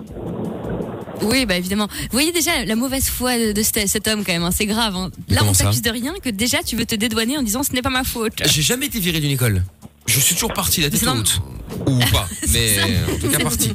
[1.22, 1.86] Oui, bah évidemment.
[1.88, 4.66] Vous voyez déjà la mauvaise foi de, de cet, cet homme quand même, hein, c'est
[4.66, 4.94] grave.
[4.96, 5.10] hein.
[5.28, 7.42] Mais Là, comment on ça t'accuse de rien que déjà tu veux te dédouaner en
[7.42, 8.34] disant ce n'est pas ma faute.
[8.46, 9.62] J'ai jamais été viré d'une école.
[10.06, 11.22] Je suis toujours parti la tête C'est normal.
[11.24, 11.40] haute.
[11.86, 12.76] Ou pas, mais
[13.12, 13.72] en tout cas parti.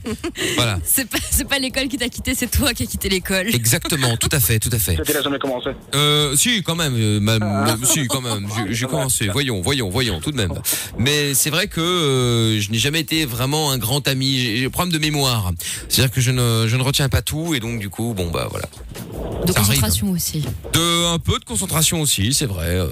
[0.55, 0.79] Voilà.
[0.83, 3.47] C'est pas, c'est pas l'école qui t'a quitté, c'est toi qui as quitté l'école.
[3.53, 4.95] Exactement, tout à fait, tout à fait.
[4.97, 5.69] C'était là jamais commencé.
[5.93, 8.47] Euh, si, quand même, euh, ma- ma- si, quand même.
[8.67, 9.27] J'ai- J'ai commencé.
[9.29, 10.53] Voyons, voyons, voyons, tout de même.
[10.97, 14.37] Mais c'est vrai que euh, je n'ai jamais été vraiment un grand ami.
[14.39, 15.51] J'ai j'ai un problème de mémoire.
[15.89, 18.47] C'est-à-dire que je ne, je ne retiens pas tout et donc du coup, bon bah
[18.49, 18.65] voilà.
[19.45, 19.67] De ça arrive.
[19.67, 20.43] concentration aussi.
[20.73, 22.67] De un peu de concentration aussi, c'est vrai.
[22.67, 22.87] euh,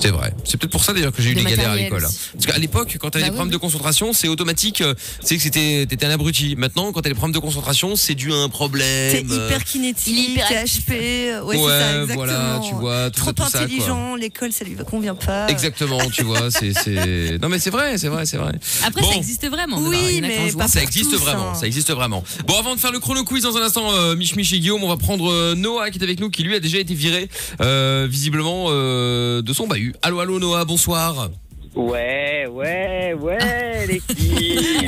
[0.00, 0.32] c'est vrai.
[0.44, 2.04] C'est peut-être pour ça d'ailleurs que j'ai eu De des galères à l'école.
[2.04, 2.18] aussi.
[2.32, 4.80] Parce qu'à l'époque, quand t'avais Bah des oui, problèmes de concentration, c'est automatique.
[4.80, 6.54] euh, C'est que c'était t'étais un abruti.
[6.56, 9.10] Maintenant, quand t'as des problèmes de concentration, c'est dû à un problème.
[9.10, 10.86] C'est euh, hyper kinétique, il est hyperactif.
[10.88, 10.90] HP.
[10.90, 12.14] Ouais, Ouais, c'est ça, exactement.
[12.14, 15.48] voilà, tu vois, tout Trop ça, tout intelligent, l'école, ça lui convient pas.
[15.48, 16.72] Exactement, tu vois, c'est
[17.40, 18.52] non mais c'est vrai, c'est vrai, c'est vrai.
[18.84, 19.10] Après, Bon.
[19.10, 19.78] ça existe vraiment.
[19.78, 21.54] Oui, mais pas Ça existe tous, vraiment, hein.
[21.54, 22.22] ça existe vraiment.
[22.46, 24.82] Bon, avant de faire le chrono quiz dans un instant, euh, Mich Mich et Guillaume,
[24.84, 27.28] on va prendre euh, Noah qui est avec nous, qui lui a déjà été viré,
[27.60, 29.94] euh, visiblement euh, de son bahut.
[30.02, 31.30] Allô, allô, Noah, bonsoir.
[31.74, 34.82] Ouais, ouais, ouais, l'équipe.
[34.82, 34.86] Ouais,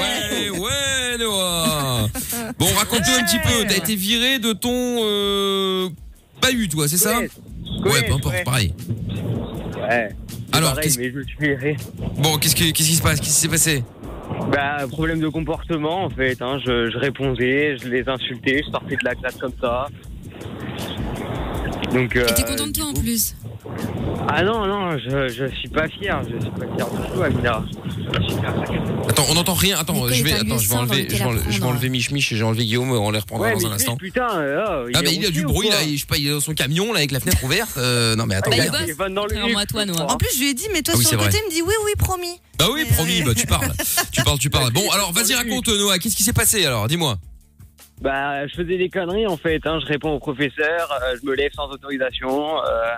[0.00, 2.06] ouais, ouais, Noah.
[2.58, 3.64] Bon, raconte-nous un petit peu.
[3.68, 5.88] T'as été viré de ton euh,
[6.42, 8.74] bahut, toi, c'est ça Ouais, peu importe, pareil.
[9.88, 10.08] Ouais.
[10.52, 11.76] Alors, pareil, qu'est-ce- mais je me suis viré.
[12.18, 13.20] Bon, qu'est-ce qui, qu'est-ce qui se passe?
[13.20, 13.84] Qu'est-ce qui s'est passé?
[14.52, 16.40] Bah, problème de comportement, en fait.
[16.42, 16.58] Hein.
[16.66, 19.86] Je, je répondais, je les insultais, je sortais de la classe comme ça.
[21.92, 23.34] Donc, euh, Et t'es content de toi en plus?
[24.30, 26.20] Ah non, non, je, je suis pas fier.
[26.24, 27.64] Je suis pas fier du tout, Amina.
[27.72, 28.54] Je suis fier.
[29.08, 29.78] Attends, on n'entend rien.
[29.78, 32.30] Attends, je vais, attends, je vais enlever, je vais enlever, je vais enlever Mich Mich
[32.32, 32.90] et j'ai enlevé Guillaume.
[32.92, 33.96] On les reprendra Ouais, dans un instant.
[33.96, 35.82] putain, euh, oh, Ah, mais il a du bruit là.
[35.82, 37.76] il- Je sais pas, il est dans son camion là avec la fenêtre ouverte.
[37.78, 38.50] Euh, non mais attends.
[38.50, 40.12] Bah, il téléphone dans le Contrairement à toi, Noah.
[40.12, 41.54] En plus, je lui ai dit, mais toi Ah oui, sur le côté, il me
[41.54, 42.40] dit oui, oui, promis.
[42.58, 43.22] Bah oui, promis.
[43.22, 43.72] Bah tu parles,
[44.12, 44.72] tu parles, tu parles.
[44.72, 45.98] Bon, alors vas-y raconte Noah.
[45.98, 46.86] Qu'est-ce qui s'est passé alors?
[46.88, 47.16] Dis-moi.
[48.00, 49.60] Bah, je faisais des conneries en fait.
[49.64, 49.80] Hein.
[49.80, 52.58] Je réponds au professeur, euh, je me lève sans autorisation.
[52.58, 52.90] Euh,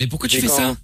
[0.00, 0.76] Mais pourquoi tu fais quand- ça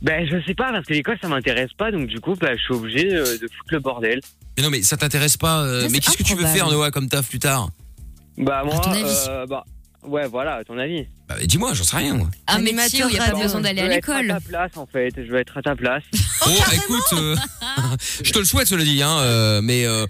[0.00, 2.62] Ben, je sais pas, parce que l'école ça m'intéresse pas, donc du coup, bah, je
[2.62, 4.20] suis obligé euh, de foutre le bordel.
[4.56, 5.60] Mais non, mais ça t'intéresse pas.
[5.62, 6.58] euh, Ça, mais c'est qu'est-ce que tu veux improbable.
[6.58, 7.68] faire Noah comme taf plus tard
[8.36, 9.64] Bah, moi, ton avis euh, bah,
[10.02, 11.06] ouais, voilà, à ton avis.
[11.28, 12.28] Bah dis-moi, j'en sais rien moi.
[12.48, 14.30] Un métier où il n'y a pas besoin d'aller Je à vais être l'école.
[14.30, 16.02] à ta place en fait, je vais être à ta place.
[16.44, 17.36] Oh, écoute, euh,
[18.24, 20.06] je te le souhaite, cela dit, hein, euh, mais euh,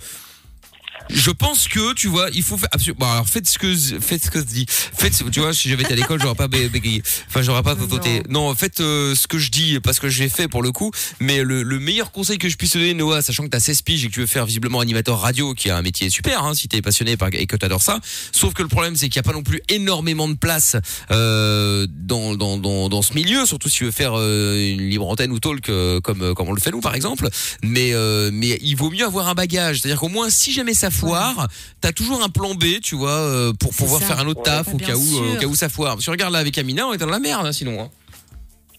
[1.10, 2.98] je pense que tu vois, il faut faire absolument.
[3.00, 4.66] Bon, alors faites ce que faites ce que je dis.
[4.68, 7.02] Faites, ce- tu vois, si j'avais été à l'école, j'aurais pas bé- bégayé.
[7.28, 8.22] Enfin, j'aurais pas tototé.
[8.28, 10.90] Non, faites euh, ce que je dis parce que j'ai fait pour le coup.
[11.20, 13.82] Mais le, le meilleur conseil que je puisse te donner, Noah, sachant que t'as 16
[13.82, 16.54] piges et que tu veux faire visiblement animateur radio, qui est un métier super, hein,
[16.54, 18.00] si t'es passionné par, et que t'adores ça.
[18.32, 20.76] Sauf que le problème, c'est qu'il n'y a pas non plus énormément de place
[21.10, 25.08] euh, dans, dans, dans, dans ce milieu, surtout si tu veux faire euh, une libre
[25.08, 27.28] antenne ou talk euh, comme, comme on le fait nous, par exemple.
[27.62, 29.80] Mais, euh, mais il vaut mieux avoir un bagage.
[29.80, 31.48] C'est-à-dire qu'au moins, si jamais ça foire,
[31.80, 34.06] t'as toujours un plan B, tu vois, euh, pour pouvoir ça.
[34.06, 35.94] faire un autre Ouais, taf bah, au cas où, euh, au cas où ça foire.
[35.94, 37.80] Parce que regarde là avec Amina, on est dans la merde, hein, sinon.
[37.82, 37.90] hein.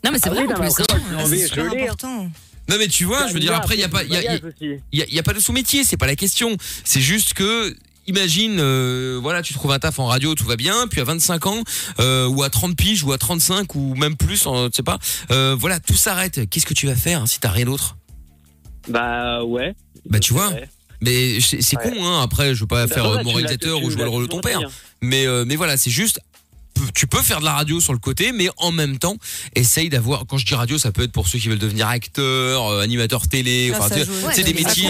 [0.06, 0.67] Non, mais c'est Ah vrai oui, en plus.
[0.67, 1.26] hein.
[1.28, 1.84] C'est super hein.
[1.84, 2.30] important.
[2.69, 4.36] Non mais tu vois, je veux dire après il y a pas il y a,
[4.36, 4.39] y
[4.93, 6.56] y y pas de sous-métier, c'est pas la question.
[6.86, 7.76] C'est juste que
[8.08, 11.45] imagine euh, voilà, tu trouves un taf en radio, tout va bien, puis à 25
[11.47, 11.62] ans
[11.99, 14.97] euh, ou à 30 piges ou à 35 ou même plus, tu sais pas.
[15.32, 16.49] euh, voilà, tout s'arrête.
[16.49, 17.97] Qu'est-ce que tu vas faire hein, si t'as rien d'autre?
[18.88, 19.76] Bah ouais.
[20.10, 20.49] Bah tu vois.
[20.49, 20.69] Ouais.
[21.04, 21.92] Mais c'est Ouais.
[21.92, 24.10] con hein, après je veux pas Bah, faire euh, tu moralisateur l'as- ou jouer le
[24.10, 24.60] rôle de ton père.
[24.60, 24.70] hein.
[25.02, 26.20] Mais euh, mais voilà, c'est juste
[26.94, 29.18] tu peux faire de la radio sur le côté, mais en même temps,
[29.56, 30.26] essaye d'avoir.
[30.28, 33.28] Quand je dis radio, ça peut être pour ceux qui veulent devenir acteurs, euh, animateurs
[33.28, 34.90] télé, enfin, Ouais, sais, des métiers,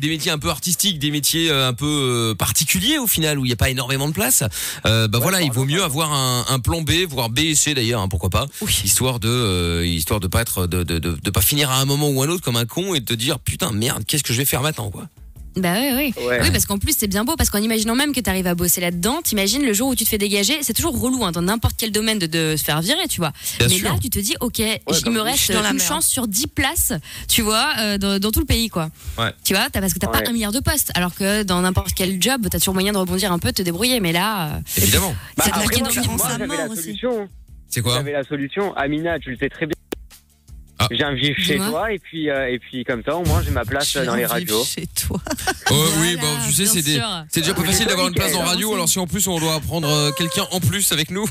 [0.00, 3.44] des métiers un peu artistiques, des métiers euh, un peu euh, particuliers au final où
[3.44, 4.44] il n'y a pas énormément de place.
[4.86, 7.74] Euh, bah voilà, il vaut mieux avoir un, un plan B, voire B et C
[7.74, 8.46] d'ailleurs, hein, pourquoi pas,
[8.84, 11.84] histoire de euh, histoire de pas être de, de, de, de pas finir à un
[11.84, 14.22] moment ou à un autre comme un con et de te dire putain merde, qu'est-ce
[14.22, 15.08] que je vais faire maintenant quoi.
[15.56, 16.24] Bah oui, oui.
[16.26, 16.38] Ouais.
[16.42, 18.54] Oui, parce qu'en plus, c'est bien beau, parce qu'en imaginant même que tu arrives à
[18.54, 21.42] bosser là-dedans, t'imagines le jour où tu te fais dégager, c'est toujours relou hein, dans
[21.42, 23.32] n'importe quel domaine de, de se faire virer, tu vois.
[23.58, 23.92] Bien Mais sûr.
[23.92, 25.88] là, tu te dis, ok, il comme me reste dans la une merde.
[25.88, 26.92] chance sur 10 places,
[27.28, 28.90] tu vois, euh, dans, dans tout le pays, quoi.
[29.18, 29.32] Ouais.
[29.44, 31.94] Tu vois, t'as- parce que t'as pas un milliard de postes, alors que dans n'importe
[31.94, 34.60] quel job, t'as toujours moyen de rebondir un peu, de te débrouiller, mais là, euh,
[34.76, 35.14] Évidemment.
[35.36, 37.28] Bah, c'est de la après, moi, moi, solution.
[37.68, 38.72] C'est quoi J'avais la solution.
[38.76, 39.74] Amina, tu le sais très bien.
[40.82, 40.86] Ah.
[40.90, 43.66] Viens vivre chez toi et puis euh, et puis comme ça au moins j'ai ma
[43.66, 44.64] place euh, dans les radios.
[44.64, 45.20] Chez toi.
[45.70, 47.24] Oh, oui, Voilà, bah, tu sais, bien c'est des- sûr.
[47.28, 48.74] c'est déjà pas facile d'avoir une place en radio, Avancez.
[48.74, 51.28] alors si en plus on doit prendre euh, quelqu'un en plus avec nous.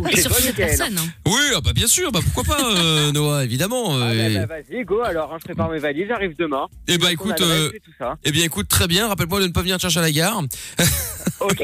[0.00, 0.88] Ou sur hein.
[1.26, 3.96] Oui, ah bah bien sûr, bah pourquoi pas, euh, Noah, évidemment.
[3.98, 6.66] Ah, euh, bah, bah, vas-y, go alors, hein, je prépare mes valises, j'arrive demain.
[6.86, 8.16] Eh bah Ton écoute, adresse euh, et tout ça.
[8.24, 9.08] eh bien écoute, très bien.
[9.08, 10.42] Rappelle-moi de ne pas venir te chercher à la gare.
[11.40, 11.62] Ok.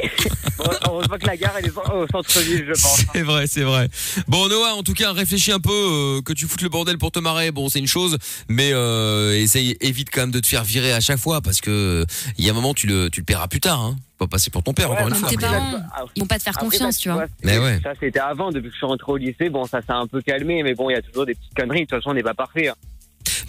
[0.86, 3.02] Heureusement que la gare elle est au centre-ville, je pense.
[3.12, 3.88] C'est vrai, c'est vrai.
[4.28, 7.10] Bon Noah, en tout cas, réfléchis un peu euh, que tu foutes le bordel pour
[7.10, 7.50] te marrer.
[7.50, 8.18] Bon, c'est une chose,
[8.48, 11.70] mais euh, essaye, évite quand même de te faire virer à chaque fois parce que
[11.70, 12.04] euh,
[12.38, 13.80] il y a un moment tu le, tu le paieras plus tard.
[13.80, 13.96] Hein.
[14.18, 15.28] Pas passer pour ton père encore une fois.
[15.28, 15.72] tes parents,
[16.14, 17.26] Ils vont pas te faire après, confiance, tu vois.
[17.42, 17.80] Mais ouais.
[17.82, 20.22] Ça c'était avant, depuis que je suis rentré au lycée, bon ça s'est un peu
[20.22, 22.22] calmé, mais bon il y a toujours des petites conneries, de toute façon on n'est
[22.22, 22.68] pas parfait.
[22.68, 22.74] hein.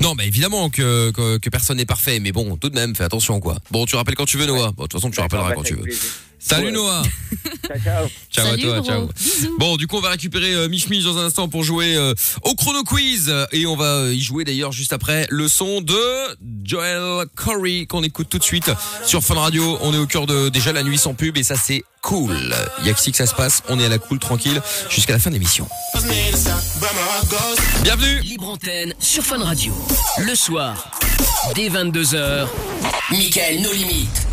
[0.02, 3.04] Non, bah évidemment que, que, que personne n'est parfait, mais bon, tout de même, fais
[3.04, 3.58] attention quoi.
[3.72, 4.72] Bon, tu rappelles quand tu veux Noah.
[4.72, 5.82] Bon, de toute façon, tu rappelleras bah, quand tu veux.
[5.84, 6.02] plaisir.
[6.48, 6.72] Salut Ouais.
[6.72, 7.02] Noah.
[7.68, 8.08] Ciao, ciao.
[8.32, 8.86] Ciao Salut, à toi, gros.
[8.86, 9.08] ciao.
[9.16, 9.58] Bisous.
[9.58, 12.14] Bon, du coup, on va récupérer euh, Mich Mich dans un instant pour jouer euh,
[12.44, 15.98] au chrono quiz et on va euh, y jouer d'ailleurs juste après le son de
[16.64, 18.70] Joel Corey qu'on écoute tout de suite
[19.06, 19.78] sur Fun Radio.
[19.82, 22.38] On est au cœur de déjà la nuit sans pub et ça c'est cool.
[22.82, 24.62] Il y a que si que ça se passe, on est à la cool tranquille
[24.90, 25.68] jusqu'à la fin de l'émission.
[27.84, 28.20] Bienvenue.
[28.22, 29.74] Libre antenne sur Fun Radio.
[30.20, 30.92] Le soir,
[31.56, 32.48] dès 22h,
[33.12, 34.28] Michael No Limites.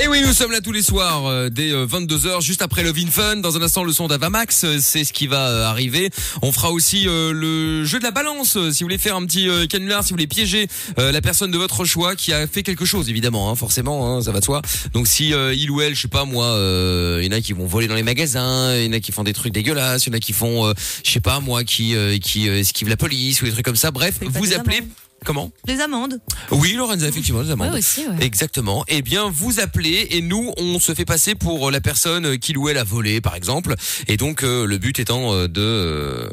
[0.00, 3.10] Et oui, nous sommes là tous les soirs euh, dès 22h, juste après Love in
[3.10, 3.36] Fun.
[3.38, 6.10] Dans un instant, le son d'Avamax, euh, c'est ce qui va euh, arriver.
[6.40, 8.56] On fera aussi euh, le jeu de la balance.
[8.56, 10.68] euh, Si vous voulez faire un petit euh, canular, si vous voulez piéger
[11.00, 14.22] euh, la personne de votre choix qui a fait quelque chose, évidemment, hein, forcément, hein,
[14.22, 14.62] ça va de soi.
[14.92, 17.40] Donc si euh, il ou elle, je sais pas moi, euh, il y en a
[17.40, 20.06] qui vont voler dans les magasins, il y en a qui font des trucs dégueulasses,
[20.06, 22.60] il y en a qui font, euh, je sais pas moi, qui euh, qui euh,
[22.60, 23.90] esquivent la police ou des trucs comme ça.
[23.90, 24.82] Bref, vous appelez.
[25.24, 26.20] Comment Les amendes.
[26.50, 27.72] Oui, Lorenza, effectivement, les amendes.
[27.72, 28.24] Ouais, aussi, ouais.
[28.24, 28.84] Exactement.
[28.88, 32.68] Eh bien, vous appelez et nous, on se fait passer pour la personne qui ou
[32.68, 33.74] elle a volé, par exemple.
[34.06, 36.28] Et donc, euh, le but étant euh, de euh,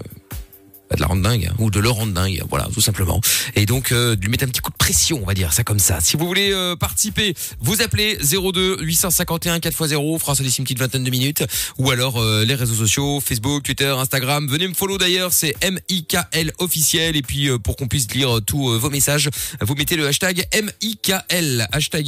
[0.94, 3.20] de la rendre dingue hein, ou de le rendre dingue, voilà, tout simplement.
[3.56, 5.80] Et donc, euh, lui mettre un petit coup de pression, on va dire ça comme
[5.80, 6.00] ça.
[6.02, 11.04] Si vous voulez euh, participer, vous appelez 02 851 4x0, on fera une petite vingtaine
[11.04, 11.44] de minutes.
[11.78, 14.48] Ou alors euh, les réseaux sociaux, Facebook, Twitter, Instagram.
[14.48, 17.16] Venez me follow d'ailleurs, c'est M-I-K-L officiel.
[17.16, 19.30] Et puis, euh, pour qu'on puisse lire tous vos messages,
[19.62, 22.06] vous mettez le hashtag M-I-K-L, hashtag.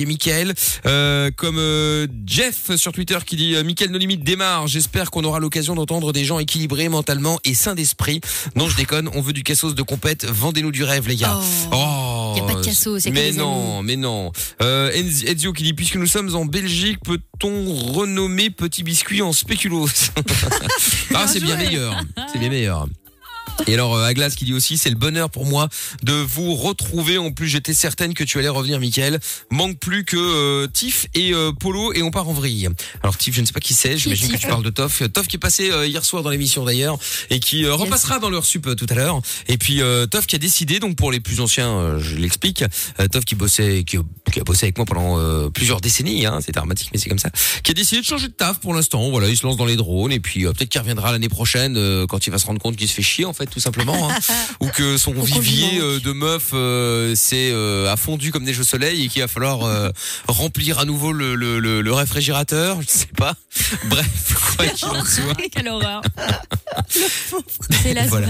[0.85, 1.59] Euh, comme
[2.25, 4.67] Jeff sur Twitter qui dit euh, Mickaël No Limite démarre.
[4.67, 8.21] J'espère qu'on aura l'occasion d'entendre des gens équilibrés mentalement et sains d'esprit.
[8.69, 10.25] Je déconne, on veut du cassos de compète.
[10.25, 11.39] Vendez-nous du rêve, les gars.
[11.71, 12.33] Oh.
[12.35, 14.31] Y a pas de cassos, c'est que Mais des non, mais non.
[14.61, 19.87] Euh, Ezio qui dit puisque nous sommes en Belgique, peut-on renommer Petit Biscuit en spéculoos?
[21.15, 21.99] Ah, c'est bien meilleur.
[22.31, 22.87] C'est bien meilleur.
[23.65, 25.67] Et alors euh, Aglas qui dit aussi c'est le bonheur pour moi
[26.03, 27.17] de vous retrouver.
[27.17, 29.19] En plus j'étais certaine que tu allais revenir, Mickaël.
[29.49, 32.69] Manque plus que euh, Tiff et euh, Polo et on part en vrille.
[33.01, 33.97] Alors Tiff, je ne sais pas qui c'est.
[33.97, 35.01] J'imagine que tu parles de Toff.
[35.11, 36.97] Toff qui est passé euh, hier soir dans l'émission d'ailleurs
[37.29, 39.21] et qui euh, repassera dans leur sup euh, tout à l'heure.
[39.47, 42.63] Et puis euh, Toff qui a décidé donc pour les plus anciens, euh, je l'explique.
[42.99, 43.97] Euh, Toff qui bossait, qui,
[44.31, 46.25] qui a bossé avec moi pendant euh, plusieurs décennies.
[46.25, 47.29] Hein, c'est dramatique mais c'est comme ça.
[47.63, 49.09] Qui a décidé de changer de taf pour l'instant.
[49.09, 51.75] Voilà, il se lance dans les drones et puis euh, peut-être qu'il reviendra l'année prochaine
[51.77, 54.09] euh, quand il va se rendre compte qu'il se fait chier en fait tout simplement.
[54.09, 54.15] hein.
[54.59, 58.63] ou que son vivier euh, de meufs euh, c'est euh, a fondu comme des jeux
[58.63, 59.89] soleil et qu'il va falloir euh,
[60.27, 62.81] remplir à nouveau le, le, le, le réfrigérateur.
[62.81, 63.35] Je sais pas.
[63.85, 65.35] Bref, quoi qu'il en soit.
[65.51, 66.01] Quelle horreur.
[67.81, 68.27] C'est là, Voilà.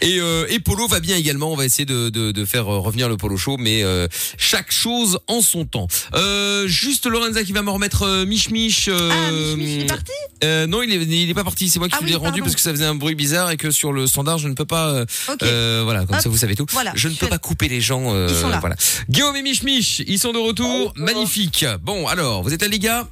[0.00, 1.52] Et, euh, et Polo va bien également.
[1.52, 5.18] On va essayer de, de, de faire revenir le Polo Show, mais euh, chaque chose
[5.28, 5.86] en son temps.
[6.14, 8.88] Euh, juste Lorenza qui va me remettre euh, Mich Mich.
[8.88, 10.12] Ah, Mich Mich, est parti
[10.44, 11.68] euh, Non, il est, il est pas parti.
[11.68, 12.42] C'est moi qui Ah l'ai oui, rendu pardon.
[12.44, 14.64] parce que ça faisait un bruit bizarre et que sur le standard, je ne peux
[14.64, 14.88] pas.
[14.90, 15.06] euh,
[15.42, 16.22] euh, voilà, comme Hop.
[16.22, 16.66] ça vous savez tout.
[16.70, 16.92] Voilà.
[16.94, 18.14] Je ne peux Je- pas couper les gens.
[18.14, 18.58] euh, Ils sont là.
[18.60, 18.76] Voilà.
[19.08, 20.92] Guillaume et Mich Mich, ils sont de retour.
[20.96, 21.64] Magnifique.
[21.82, 23.06] Bon, alors, vous êtes là les gars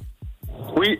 [0.77, 0.99] Oui.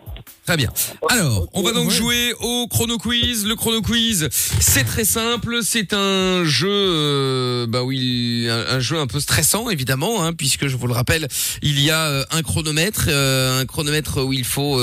[0.50, 0.74] Très bien.
[1.12, 3.46] Alors, on va donc jouer au chrono quiz.
[3.46, 5.60] Le chrono quiz, c'est très simple.
[5.62, 10.66] C'est un jeu, euh, bah oui, un, un jeu un peu stressant évidemment, hein, puisque
[10.66, 11.28] je vous le rappelle,
[11.62, 14.82] il y a euh, un chronomètre, euh, un chronomètre où il faut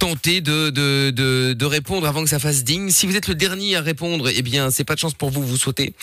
[0.00, 2.90] tenter de, de de de répondre avant que ça fasse ding.
[2.90, 5.46] Si vous êtes le dernier à répondre, eh bien, c'est pas de chance pour vous,
[5.46, 5.94] vous sautez.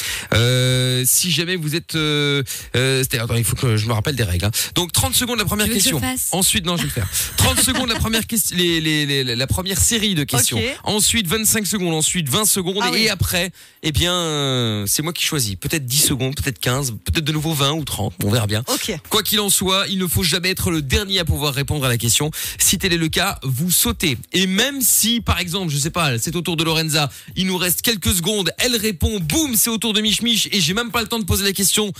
[1.05, 4.45] Si jamais vous êtes, attends, il faut que je me rappelle des règles.
[4.45, 4.51] hein.
[4.75, 5.99] Donc 30 secondes la première question.
[6.31, 7.09] Ensuite, non, je vais le faire.
[7.35, 10.59] 30 secondes la première question, les, les, les- la première série de questions.
[10.83, 13.09] Ensuite 25 secondes, ensuite 20 secondes Ah et oui.
[13.09, 13.51] après,
[13.83, 15.55] eh bien, euh, c'est moi qui choisis.
[15.55, 18.63] Peut-être 10 secondes, peut-être 15, peut-être de nouveau 20 ou 30, on verra bien.
[19.09, 21.89] Quoi qu'il en soit, il ne faut jamais être le dernier à pouvoir répondre à
[21.89, 22.31] la question.
[22.59, 24.17] Si tel est le cas, vous sautez.
[24.33, 27.57] Et même si, par exemple, je sais pas, c'est au tour de Lorenza, il nous
[27.57, 30.91] reste quelques secondes, elle répond, boum, c'est au tour de Mich Mich, et j'ai même
[30.91, 31.91] pas le temps de poser la question.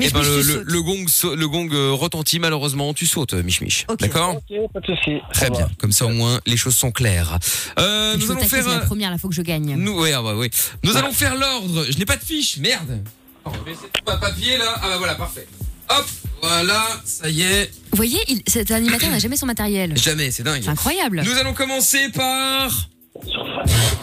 [0.00, 3.86] Mich eh ben, Mich, le, gong, le gong euh, retentit malheureusement, tu sautes, Mich Mich.
[3.98, 5.18] D'accord Ok, pas de souci.
[5.32, 5.58] Très Ça va.
[5.58, 7.38] bien, comme ça au moins les choses sont claires.
[7.78, 9.74] Euh, nous allons faire la première, là, faut que je gagne.
[9.76, 10.50] nous, ouais, ah bah, oui.
[10.82, 11.84] Nous allons faire l'ordre.
[11.90, 13.02] Je n'ai pas de fiche, merde.
[13.44, 14.74] Un papier là.
[14.76, 15.46] Ah bah voilà, parfait.
[15.88, 16.06] Hop,
[16.42, 17.70] voilà, ça y est.
[17.90, 19.96] Vous voyez, il- cet animateur n'a jamais son matériel.
[19.96, 20.62] Jamais, c'est dingue.
[20.62, 21.22] C'est incroyable.
[21.24, 22.88] Nous allons commencer par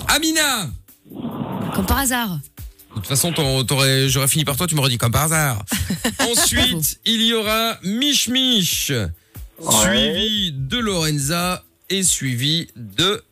[0.07, 0.69] Amina.
[1.75, 2.39] Comme par hasard.
[2.97, 3.31] De toute façon,
[4.07, 5.63] j'aurais fini par toi, tu m'aurais dit comme par hasard.
[6.31, 8.91] Ensuite, il y aura Mich Mich,
[9.69, 13.23] suivi de Lorenza et suivi de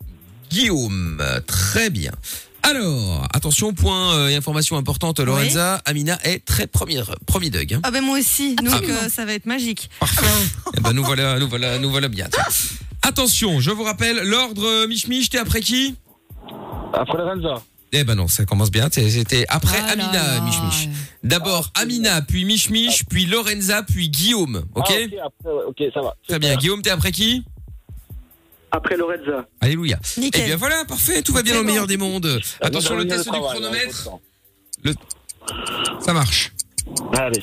[0.51, 1.21] Guillaume.
[1.47, 2.11] Très bien.
[2.61, 7.73] Alors, attention, point euh, et information importante, Lorenza, Amina est très première, premier Doug.
[7.73, 7.79] hein.
[7.83, 8.99] Ah ben moi aussi, donc Absolument.
[9.03, 9.89] euh, ça va être magique.
[9.99, 10.25] Parfait.
[10.75, 12.27] Eh ben, nous voilà, nous voilà, nous voilà bien.
[13.03, 15.95] Attention, je vous rappelle, l'ordre euh, Mich Mich, t'es après qui?
[16.93, 17.61] Après Lorenza.
[17.97, 18.89] Eh ben non, ça commence bien.
[18.91, 20.41] C'était après là Amina.
[20.41, 20.89] Mich Mich.
[21.23, 24.65] D'abord Amina, puis Mich Mich, puis Lorenza, puis Guillaume.
[24.75, 26.15] Ok, Ah, ok, après, ok, ça va.
[26.27, 26.55] Très bien.
[26.57, 27.43] Guillaume, t'es après qui
[28.71, 29.47] Après Lorenza.
[29.61, 29.97] Alléluia.
[30.17, 30.41] Nickel.
[30.43, 31.71] Eh bien voilà, parfait, tout va bien dans le bon.
[31.71, 32.41] meilleur des mondes.
[32.61, 34.21] Attention, le test du travail, hein, chronomètre, faut
[36.01, 36.51] ça marche.
[36.85, 37.17] le.
[37.17, 37.41] Allez.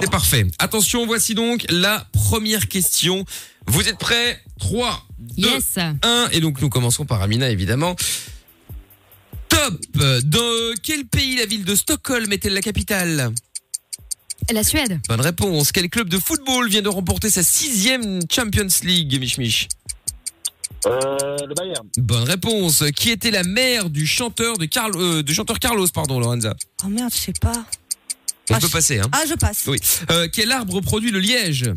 [0.00, 0.46] C'est parfait.
[0.58, 3.24] Attention, voici donc la première question.
[3.66, 4.40] Vous êtes prêts?
[4.58, 5.76] 3, 2, Yes.
[6.02, 6.28] 1.
[6.32, 7.94] Et donc nous commençons par Amina, évidemment.
[9.52, 9.74] Top
[10.24, 13.32] Dans quel pays la ville de Stockholm est-elle la capitale
[14.50, 14.98] La Suède.
[15.08, 15.72] Bonne réponse.
[15.72, 19.68] Quel club de football vient de remporter sa sixième Champions League, Mich Mich
[20.86, 21.86] Euh, le Bayern.
[21.98, 22.82] Bonne réponse.
[22.96, 26.88] Qui était la mère du chanteur de, Carl, euh, du chanteur Carlos, pardon, Lorenza Oh
[26.88, 27.64] merde, je sais pas.
[28.50, 29.64] On Ah, peut je- passer, hein Ah, je passe.
[29.68, 29.78] Oui.
[30.10, 31.70] Euh, quel arbre produit le liège?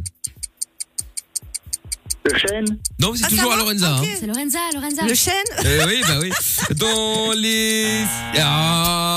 [2.32, 2.66] Le chêne.
[3.00, 3.88] Non, c'est Ah, ça toujours à va Lorenza.
[3.96, 4.02] Hein.
[4.20, 5.04] C'est Lorenza, Lorenza.
[5.06, 5.34] Le chêne
[5.64, 6.32] Euh, oui, bah oui.
[6.76, 8.04] Dans les...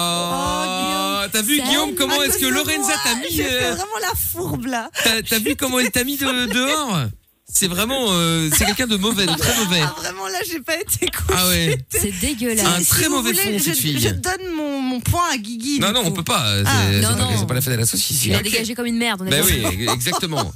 [0.01, 1.61] Ah, T'as vu.
[1.61, 3.27] Guillaume, comment est-ce que Lorenza t'a mis...
[3.31, 4.91] J'ai fait euh, vraiment la fourbe là.
[5.05, 7.01] T'as t'as vu comment elle t'a mis de- dehors?
[7.51, 8.09] C'est vraiment...
[8.11, 9.81] euh, c'est quelqu'un de mauvais, de très mauvais.
[9.83, 11.35] Ah vraiment là, j'ai pas été cool.
[11.37, 11.79] Ah ouais.
[11.89, 12.65] C'est dégueulasse.
[12.67, 13.99] Un très mauvais fond, je, cette fille.
[13.99, 15.81] Je donne mon, mon point à Guigui.
[15.81, 16.17] Non, non, on coup.
[16.17, 16.59] peut pas.
[16.59, 17.39] C'est Ah, c'est non, pas, non.
[17.39, 18.27] c'est pas la fête de la saucisse.
[18.27, 19.23] Il a dégagé comme une merde.
[19.23, 19.73] On est Ben d'accord.
[19.77, 20.53] oui, exactement.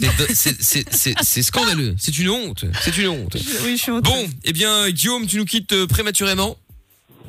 [0.00, 1.94] C'est- c'est- C'est c'est- c'est scandaleux.
[1.96, 2.64] C'est une honte.
[2.82, 3.36] C'est une honte.
[3.36, 3.92] Je- Oui, je suis.
[4.00, 6.56] Bon, eh bien, Guillaume, tu nous quittes euh, prématurément.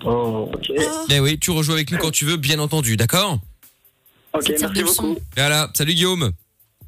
[0.04, 0.50] Oh.
[0.54, 0.72] Ok.
[1.10, 3.40] Eh oui, tu rejoues avec nous quand tu veux, bien entendu, d'accord?
[4.34, 5.18] Ok, merci beaucoup.
[5.38, 6.32] Voilà, salut Guillaume.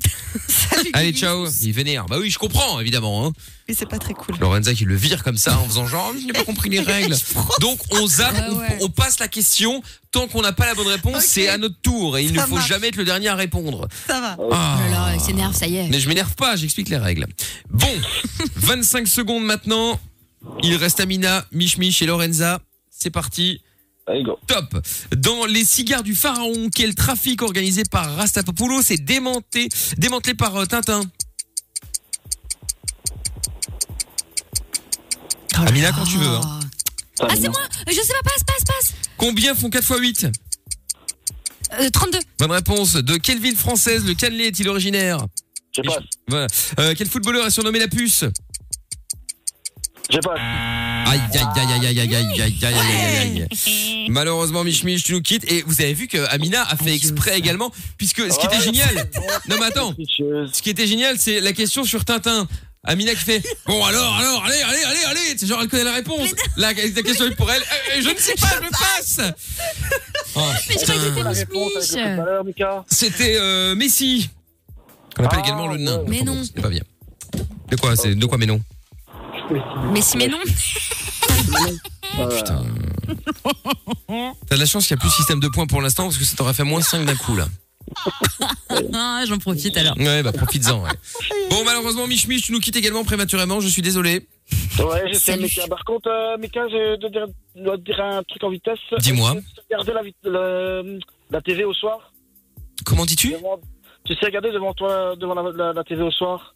[0.47, 1.47] salut, Allez, ciao.
[1.61, 2.05] Il vénère.
[2.05, 3.25] Bah oui, je comprends, évidemment.
[3.25, 3.31] Hein.
[3.67, 4.35] Mais c'est pas très cool.
[4.39, 7.15] Lorenza qui le vire comme ça en faisant genre, je n'ai pas compris les règles.
[7.61, 8.77] Donc on zappe, Ouais, on- ouais.
[8.81, 9.81] on, passe la question.
[10.11, 12.17] Tant qu'on n'a pas la bonne réponse, c'est à notre tour.
[12.17, 12.67] Et il ne faut marche.
[12.69, 13.87] jamais être le dernier à répondre.
[14.07, 14.35] Ça va.
[14.39, 14.77] Oh Ah.
[14.81, 15.89] là là, il s'énerve, ça y est.
[15.89, 17.25] Mais je m'énerve pas, j'explique les règles.
[17.69, 17.91] Bon,
[18.55, 19.99] 25 secondes maintenant.
[20.61, 22.59] Il reste Amina, Mich Mich et Lorenza.
[22.91, 23.61] C'est parti.
[24.07, 24.37] Allez, go.
[24.47, 24.75] Top.
[25.17, 30.65] Dans les cigares du pharaon, quel trafic organisé par Rastapopoulos est démantelé, démantelé par euh,
[30.65, 31.01] Tintin?
[35.55, 36.27] Amina, quand tu veux.
[36.27, 36.59] hein.
[37.21, 40.27] Ah, c'est moi Je sais pas, passe, passe, passe Combien font 4 x 8
[41.79, 42.93] Euh, 32 Bonne réponse.
[42.93, 45.25] De quelle ville française le cannelé est-il originaire?
[45.75, 46.03] Je passe.
[46.27, 46.47] Voilà.
[46.79, 48.25] Euh, quel footballeur a surnommé la puce?
[50.09, 50.39] Je passe.
[51.07, 54.05] Aïe, aïe, aïe, aïe, aïe, aïe, aïe, aïe, aïe, aïe, aïe.
[54.09, 55.49] Malheureusement, Mich Mich, tu nous quittes.
[55.51, 59.09] Et vous avez vu que Amina a fait exprès également, puisque ce qui était génial.
[59.49, 59.93] Non, mais attends.
[59.97, 62.47] Ce qui était génial, c'est la question sur Tintin.
[62.87, 65.93] Amina qui fait Bon alors, alors, allez, allez, allez, allez C'est genre elle connaît la
[65.93, 66.29] réponse.
[66.55, 67.63] La, la question est pour elle.
[67.63, 69.33] Euh, je ne sais pas, je passe
[70.35, 74.29] Oh, Mais je crois que c'était euh, Messi.
[75.17, 76.01] On appelle Ah, également le nain.
[76.07, 76.43] Mais non.
[76.43, 76.83] C'est pas bien.
[77.71, 78.61] De quoi c'est De quoi mais non
[79.91, 80.39] Mais si, mais non.
[82.29, 82.63] Putain.
[84.47, 86.17] T'as de la chance qu'il n'y a plus de système de points pour l'instant parce
[86.17, 87.47] que ça t'aurait fait moins 5 d'un coup là.
[88.93, 89.95] Ah, J'en profite alors.
[89.97, 90.81] Ouais, bah profites-en.
[90.83, 90.89] Ouais.
[91.49, 93.59] Bon, malheureusement, Mich Mich, tu nous quittes également prématurément.
[93.61, 94.27] Je suis désolé.
[94.79, 95.43] Ouais, je sais, Salut.
[95.43, 95.67] Mika.
[95.67, 98.79] Par contre, euh, Mika, je dois dire, dois te dire un truc en vitesse.
[98.99, 99.35] Dis-moi.
[99.35, 100.95] Tu sais regarder la, vit-
[101.31, 102.11] la TV au soir?
[102.85, 103.31] Comment dis-tu?
[103.31, 103.59] Devant,
[104.03, 106.55] Tu sais regarder devant toi, devant la, la- la TV au soir?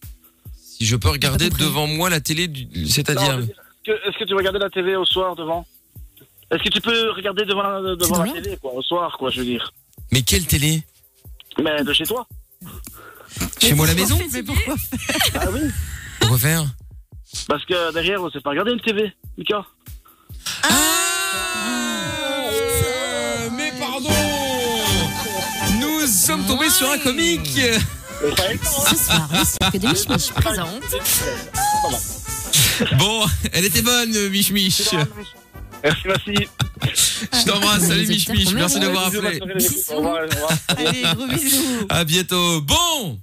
[0.79, 3.39] Si je peux regarder devant moi la télé, du- c'est-à-dire.
[3.39, 3.47] Est-ce
[3.85, 5.65] que, est-ce que tu regardes la TV au soir devant?
[6.51, 9.45] Est-ce que tu peux regarder devant la, devant télé, quoi, au soir, quoi, je veux
[9.45, 9.73] dire?
[10.11, 10.81] Mais quelle télé?
[11.61, 12.25] Mais de chez toi.
[13.61, 14.17] Chez moi à la maison?
[14.31, 14.75] Mais pourquoi
[15.35, 15.59] Ah oui.
[16.21, 16.65] Pourquoi faire?
[17.47, 19.65] Parce que derrière, on sait pas regarder une TV, Mika.
[20.63, 20.69] Ah,
[23.51, 24.09] Mais pardon.
[25.81, 27.59] Nous sommes tombés sur un comique
[28.21, 28.67] Mais ça aide pas.
[28.89, 30.81] Ce soir, le que de Mich Mich présente.
[32.97, 34.81] Bon, elle était bonne, Mich Mich.
[35.83, 36.33] Merci, merci.
[36.83, 39.39] Je t'embrasse, salut Mich Mich, merci d'avoir appelé.
[40.67, 41.85] Allez, gros bisous.
[41.89, 42.61] À bientôt.
[42.61, 43.19] Bon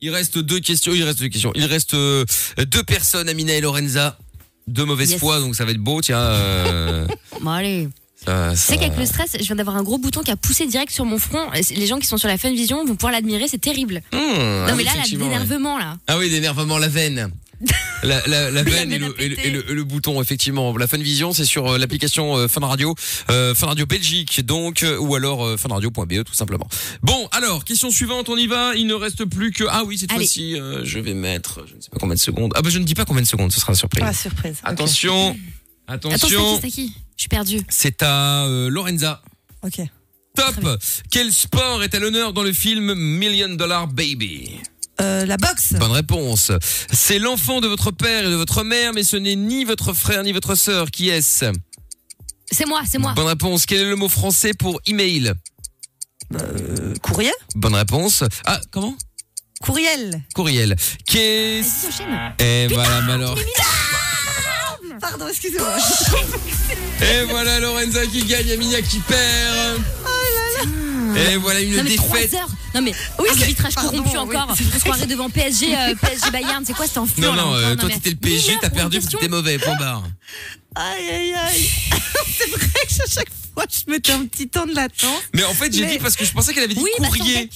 [0.00, 1.52] Il reste deux questions, il reste deux questions.
[1.54, 2.24] Il reste euh,
[2.66, 4.18] deux personnes, Amina et Lorenza.
[4.66, 5.18] De mauvaise Yes.
[5.20, 6.18] foi, donc ça va être beau, tiens.
[6.20, 7.06] euh,
[7.40, 7.88] Bon, allez.
[8.24, 10.36] Ça, Tu ça- sais qu'avec le stress, je viens d'avoir un gros bouton qui a
[10.36, 11.48] poussé direct sur mon front.
[11.74, 14.02] Les gens qui sont sur la Fun Vision vont pouvoir l'admirer, c'est terrible.
[14.12, 15.02] Mmh, non, ah mais oui, là, ouais.
[15.10, 15.96] l'énervement, là.
[16.06, 17.30] Ah oui, l'énervement, la veine.
[18.02, 19.48] La, la, la Oui, veine et le, a et, le, pété.
[19.48, 20.74] et le- et le bouton, effectivement.
[20.78, 22.94] La Funvision, c'est sur euh, l'application euh, Fun Radio,
[23.30, 26.66] euh, Fun Radio Belgique, donc, euh, ou alors euh, funradio.be, tout simplement.
[27.02, 28.74] Bon, alors, question suivante, on y va.
[28.76, 29.64] Il ne reste plus que...
[29.68, 32.54] Ah oui, cette fois-ci, euh, je vais mettre, je ne sais pas combien de secondes.
[32.56, 34.02] Ah bah, je ne dis pas combien de secondes, ce sera la surprise.
[34.06, 34.56] Ah, surprise.
[34.66, 35.36] ok.
[35.86, 36.94] Attention, Attends, c'est à qui, attention, c'est à qui?
[37.16, 37.60] Je suis perdue.
[37.68, 39.22] c'est à euh, Lorenza.
[39.62, 39.80] Ok.
[40.36, 40.78] Top
[41.10, 44.60] Quel sport est à l'honneur dans le film Million Dollar Baby?
[45.00, 45.72] Euh, la boxe.
[45.74, 46.52] Bonne réponse.
[46.92, 50.22] C'est l'enfant de votre père et de votre mère, mais ce n'est ni votre frère
[50.22, 50.90] ni votre sœur.
[50.90, 51.46] Qui est-ce?
[52.50, 53.12] C'est moi, c'est moi.
[53.14, 53.66] Bonne réponse.
[53.66, 55.32] Quel est le mot français pour email?
[56.34, 57.32] Euh, courrier.
[57.54, 58.24] Bonne réponse.
[58.44, 58.96] Ah, comment?
[59.60, 60.22] Courriel.
[60.34, 60.76] Courriel.
[61.06, 61.86] Qu'est-ce...
[61.86, 62.34] Vas-y, enchaîne.
[62.38, 63.36] Et voilà, malheur.
[65.00, 65.76] Pardon, excusez-moi.
[67.00, 69.80] Et voilà Lorenza qui gagne, Aminia qui perd.
[71.16, 72.34] Et voilà une Non mais 3 défaite.
[72.34, 72.48] heures.
[72.74, 74.46] Non mais Oui, arbitrage pardon, corrompu oui, encore.
[74.50, 76.64] On se croirait devant PSG, euh, PSG Bayern.
[76.64, 79.12] C'est quoi cette enflure Non, non, euh, toi mais- t'étais le PSG, t'as perdu parce
[79.12, 80.04] que t'es mauvais, point barre.
[80.76, 81.68] Aïe, aïe, aïe.
[82.38, 82.58] c'est vrai
[82.88, 85.20] que à chaque fois, je mettais un petit temps de latence.
[85.34, 87.08] Mais en fait j'ai Mais- dit parce que je pensais qu'elle avait dit Oui, bah,
[87.08, 87.50] courrier.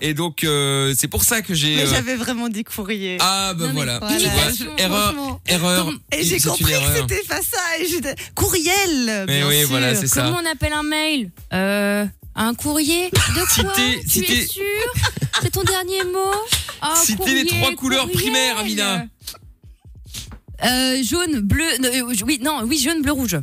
[0.00, 1.74] Et donc euh, c'est pour ça que j'ai...
[1.76, 3.18] Mais euh, j'avais vraiment dit courrier.
[3.20, 4.16] Ah bah Non, mais voilà, voilà,
[4.52, 5.90] tu vois, erreur, erreur.
[6.12, 7.58] Et j'ai compris que c'était pas ça.
[7.80, 9.24] Et courriel.
[9.26, 9.68] Mais bien oui, sûr.
[9.70, 10.22] voilà, c'est ça.
[10.22, 12.06] Comment on appelle un mail Euh,
[12.36, 14.62] un courrier De Si quoi Tu si es sûr
[15.42, 16.30] C'est ton dernier mot
[16.80, 18.20] Ah, Citez les trois couleurs courriel.
[18.22, 19.04] primaires, Amina.
[20.64, 23.36] Euh, jaune, bleu, non, euh, oui, non, oui, jaune, bleu, rouge.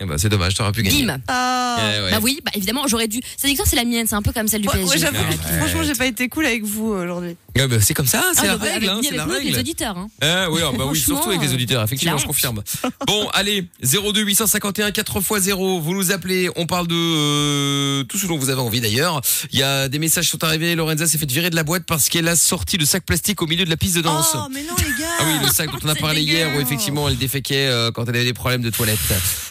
[0.00, 1.04] Eh ben, c'est dommage, t'aurais pu gagner.
[1.04, 1.18] Bim.
[1.26, 1.76] Ah.
[1.80, 2.10] Eh ouais.
[2.12, 3.20] Bah oui, bah évidemment, j'aurais dû.
[3.36, 4.90] Cette victoire, c'est la mienne, c'est un peu comme celle du Ouais, PSG.
[4.90, 5.58] ouais, j'avoue, Ouais.
[5.58, 7.36] franchement, j'ai pas été cool avec vous aujourd'hui.
[7.56, 9.24] Ouais, bah, c'est comme ça, c'est Ah, la bah, avec, règle, hein, c'est avec la
[9.26, 9.60] nous, avec les règle.
[9.60, 9.98] auditeurs.
[9.98, 10.08] Hein.
[10.22, 12.62] Ah oui, ah bah oui, Franchement, surtout avec les auditeurs, effectivement, la je confirme.
[13.08, 18.18] Bon, allez, 02 851 4 x 0, vous nous appelez, on parle de euh, tout
[18.18, 19.20] ce dont vous avez envie d'ailleurs.
[19.50, 21.82] Il y a des messages qui sont arrivés, Lorenza s'est fait virer de la boîte
[21.86, 24.30] parce qu'elle a sorti le sac plastique au milieu de la piste de danse.
[24.36, 25.08] Oh, mais non, les gars.
[25.18, 26.34] Ah oui, le sac dont on a parlé dégueu.
[26.34, 28.98] hier où effectivement elle déféquait euh, quand elle avait des problèmes de toilette.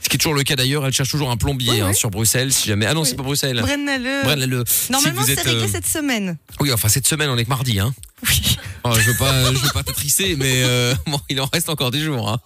[0.01, 1.95] Ce qui est toujours le cas d'ailleurs, elle cherche toujours un plombier Oui, hein, oui.
[1.95, 2.85] sur Bruxelles si jamais.
[2.85, 3.07] Ah non, Oui.
[3.09, 3.57] c'est pas Bruxelles.
[3.57, 4.63] Le.
[4.89, 6.37] Normalement, si c'est êtes, réglé euh, cette semaine.
[6.59, 7.93] Oui, enfin cette semaine on est que mardi hein.
[8.27, 8.57] Oui.
[8.83, 11.91] Oh, je veux pas, je veux pas t'attrisser, mais euh, bon, il en reste encore
[11.91, 12.29] des jours.
[12.29, 12.37] Hein.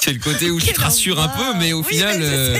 [0.00, 2.58] C'est le côté où tu te Quelle rassures un peu, mais au Oui, final, euh,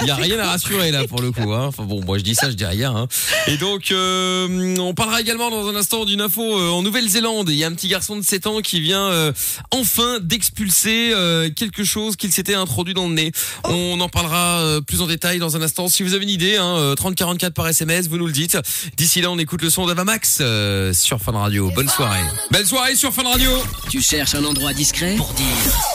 [0.00, 1.52] il y a rien à rassurer là pour le coup.
[1.52, 1.66] Hein.
[1.66, 2.94] Enfin bon, moi je dis ça, je dis rien.
[2.94, 3.08] Hein.
[3.46, 7.48] Et donc, euh, on parlera également dans un instant d'une info euh, en Nouvelle-Zélande.
[7.50, 9.32] Il y a un petit garçon de 7 ans qui vient euh,
[9.70, 13.32] enfin d'expulser euh, quelque chose qu'il s'était introduit dans le nez.
[13.64, 13.68] Oh.
[13.70, 15.88] On en parlera euh, plus en détail dans un instant.
[15.88, 18.56] Si vous avez une idée, hein, euh, 3044 par SMS, vous nous le dites.
[18.96, 21.70] D'ici là, on écoute le son d'Avamax euh, sur Fun Radio.
[21.74, 22.22] Bonne soirée.
[22.54, 23.50] Belle soirée sur Fun Radio.
[23.90, 25.44] Tu cherches un endroit discret pour dire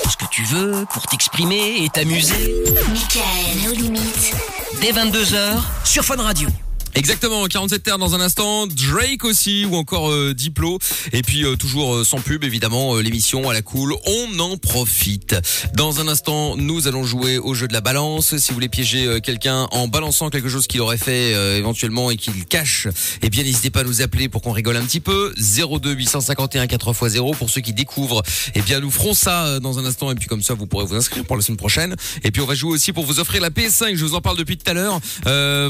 [0.09, 2.53] ce que tu veux, pour t'exprimer et t'amuser.
[2.89, 4.35] Michael, nos limites.
[4.81, 6.49] Dès 22h sur Fun Radio.
[6.95, 10.79] Exactement, 47 terres dans un instant, Drake aussi ou encore euh, Diplo
[11.13, 14.57] et puis euh, toujours euh, sans pub évidemment euh, l'émission à la cool, on en
[14.57, 15.35] profite.
[15.75, 18.35] Dans un instant, nous allons jouer au jeu de la balance.
[18.37, 22.09] Si vous voulez piéger euh, quelqu'un en balançant quelque chose qu'il aurait fait euh, éventuellement
[22.09, 22.87] et qu'il cache,
[23.21, 26.65] eh bien n'hésitez pas à nous appeler pour qu'on rigole un petit peu 02 851
[26.65, 28.23] 4x0 pour ceux qui découvrent.
[28.55, 30.95] Eh bien nous ferons ça dans un instant et puis comme ça vous pourrez vous
[30.95, 33.51] inscrire pour la semaine prochaine et puis on va jouer aussi pour vous offrir la
[33.51, 34.99] PS5, je vous en parle depuis tout à l'heure.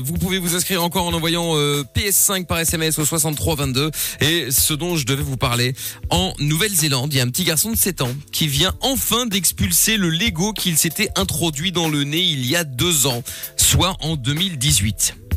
[0.02, 3.90] Vous pouvez vous inscrire encore en envoyant euh, PS5 par SMS au 63 22
[4.22, 5.74] et ce dont je devais vous parler
[6.12, 9.98] en Nouvelle-Zélande, il y a un petit garçon de 7 ans qui vient enfin d'expulser
[9.98, 13.24] le Lego qu'il s'était introduit dans le nez il y a deux ans,
[13.58, 15.29] soit en 2018.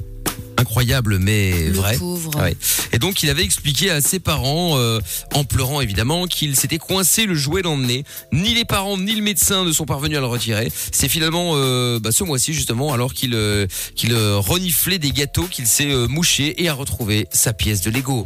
[0.57, 1.97] Incroyable mais Le vrai.
[1.99, 2.37] pauvre.
[2.39, 2.57] Ouais.
[2.93, 5.01] Et donc il avait expliqué à ses parents, euh,
[5.35, 8.05] en pleurant évidemment, qu'il s'était coincé le jouet dans le nez.
[8.33, 10.71] Ni les parents ni le médecin ne sont parvenus à le retirer.
[10.93, 15.67] C'est finalement euh, bah, ce mois-ci justement, alors qu'il euh, qu'il reniflait des gâteaux, qu'il
[15.67, 18.25] s'est mouché et a retrouvé sa pièce de Lego.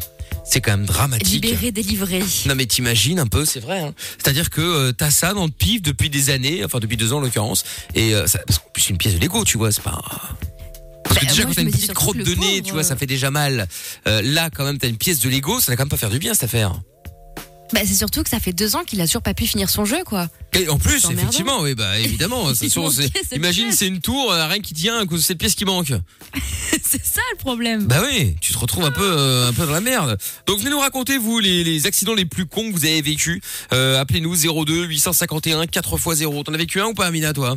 [0.48, 1.44] C'est quand même dramatique.
[1.44, 2.22] Libéré, délivré.
[2.46, 3.80] Non mais t'imagines un peu, c'est vrai.
[3.80, 3.94] Hein.
[4.18, 7.16] C'est-à-dire que euh, t'as ça dans le pif depuis des années, enfin depuis deux ans
[7.18, 7.64] en l'occurrence,
[7.94, 10.00] et euh, ça, parce qu'en plus c'est une pièce de Lego, tu vois, c'est pas.
[11.08, 12.96] Parce que Bah, déjà quand t'as une petite crotte de nez, tu vois, ça euh,
[12.96, 13.68] fait déjà mal.
[14.06, 16.10] Euh, là quand même t'as une pièce de Lego, ça va quand même pas faire
[16.10, 16.80] du bien cette affaire.
[17.72, 19.84] Bah, c'est surtout que ça fait deux ans qu'il a toujours pas pu finir son
[19.84, 20.28] jeu, quoi.
[20.52, 22.50] Et en plus, effectivement, oui, bah évidemment,
[23.32, 25.92] imagine c'est une tour, euh, rien qui tient à cause de cette pièce qui manque.
[26.84, 27.86] c'est ça le problème.
[27.86, 30.16] Bah oui, tu te retrouves un peu euh, un peu dans la merde.
[30.46, 33.42] Donc venez nous raconter vous les, les accidents les plus cons que vous avez vécu.
[33.72, 36.44] Euh, Appelez-nous 02 851 4x0.
[36.44, 37.56] T'en as vécu un ou pas Amina toi?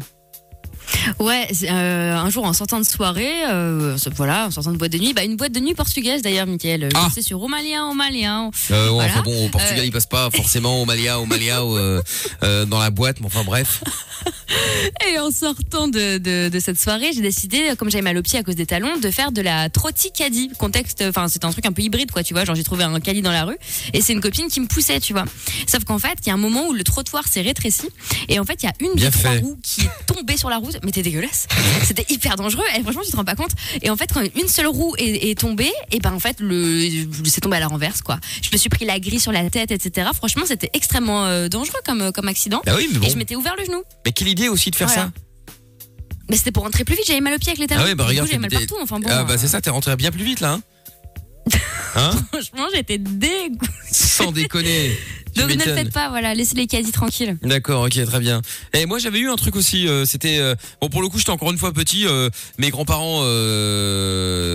[1.19, 4.91] Ouais, c'est, euh, un jour en sortant de soirée, euh, voilà, en sortant de boîte
[4.91, 6.89] de nuit, bah une boîte de nuit portugaise d'ailleurs, Mickaël.
[6.95, 7.07] Ah.
[7.09, 8.51] Je sais sur Romalien, Romalien.
[8.71, 9.11] euh, Voilà.
[9.11, 12.01] Enfin bon, au Portugal Euh, il passe pas forcément au Malia, au Malia, au, euh,
[12.43, 13.81] euh, dans la boîte, mais enfin bref.
[15.13, 18.37] Et en sortant de, de, de cette soirée, j'ai décidé, comme j'avais mal au pied
[18.39, 20.49] à cause des talons, de faire de la trotticadie.
[20.57, 22.45] Contexte, enfin, c'est un truc un peu hybride, quoi, tu vois.
[22.45, 23.57] Genre, j'ai trouvé un caddie dans la rue
[23.93, 25.25] et c'est une copine qui me poussait, tu vois.
[25.67, 27.87] Sauf qu'en fait, il y a un moment où le trottoir s'est rétréci
[28.27, 29.39] et en fait, il y a une Bien des trois fait.
[29.39, 30.77] roues qui est tombée sur la route.
[30.83, 31.47] Mais t'es dégueulasse.
[31.83, 32.63] C'était hyper dangereux.
[32.77, 33.51] Et franchement, tu te rends pas compte.
[33.81, 36.87] Et en fait, quand une seule roue est, est tombée, et ben en fait, le,
[37.25, 38.19] c'est tombé à la renverse, quoi.
[38.41, 40.09] Je me suis pris la grille sur la tête, etc.
[40.13, 42.61] Franchement, c'était extrêmement euh, dangereux comme, comme accident.
[42.65, 43.81] Bah oui, mais Et je m'étais ouvert le genou.
[44.05, 45.03] Mais quelle idée aussi de faire Voilà.
[45.03, 45.11] ça
[46.29, 47.81] Mais c'était pour rentrer plus vite, j'avais mal au pied avec les talons.
[47.83, 48.77] Ah ouais, bah Du coup, regarde, j'avais mal t'es- partout.
[48.81, 50.53] Enfin bon, Ah bah euh, c'est ça, t'es rentré bien plus vite là.
[50.53, 50.61] Hein,
[51.95, 53.67] Hein franchement, j'étais dégoûtée.
[53.91, 54.97] Sans déconner.
[55.35, 57.37] Donc ne le faites pas, voilà, laissez les quasi tranquilles.
[57.43, 58.41] D'accord, ok, très bien.
[58.73, 61.31] Et moi j'avais eu un truc aussi, euh, c'était euh, bon pour le coup j'étais
[61.31, 64.48] encore une fois petit, euh, mes grands-parents euh,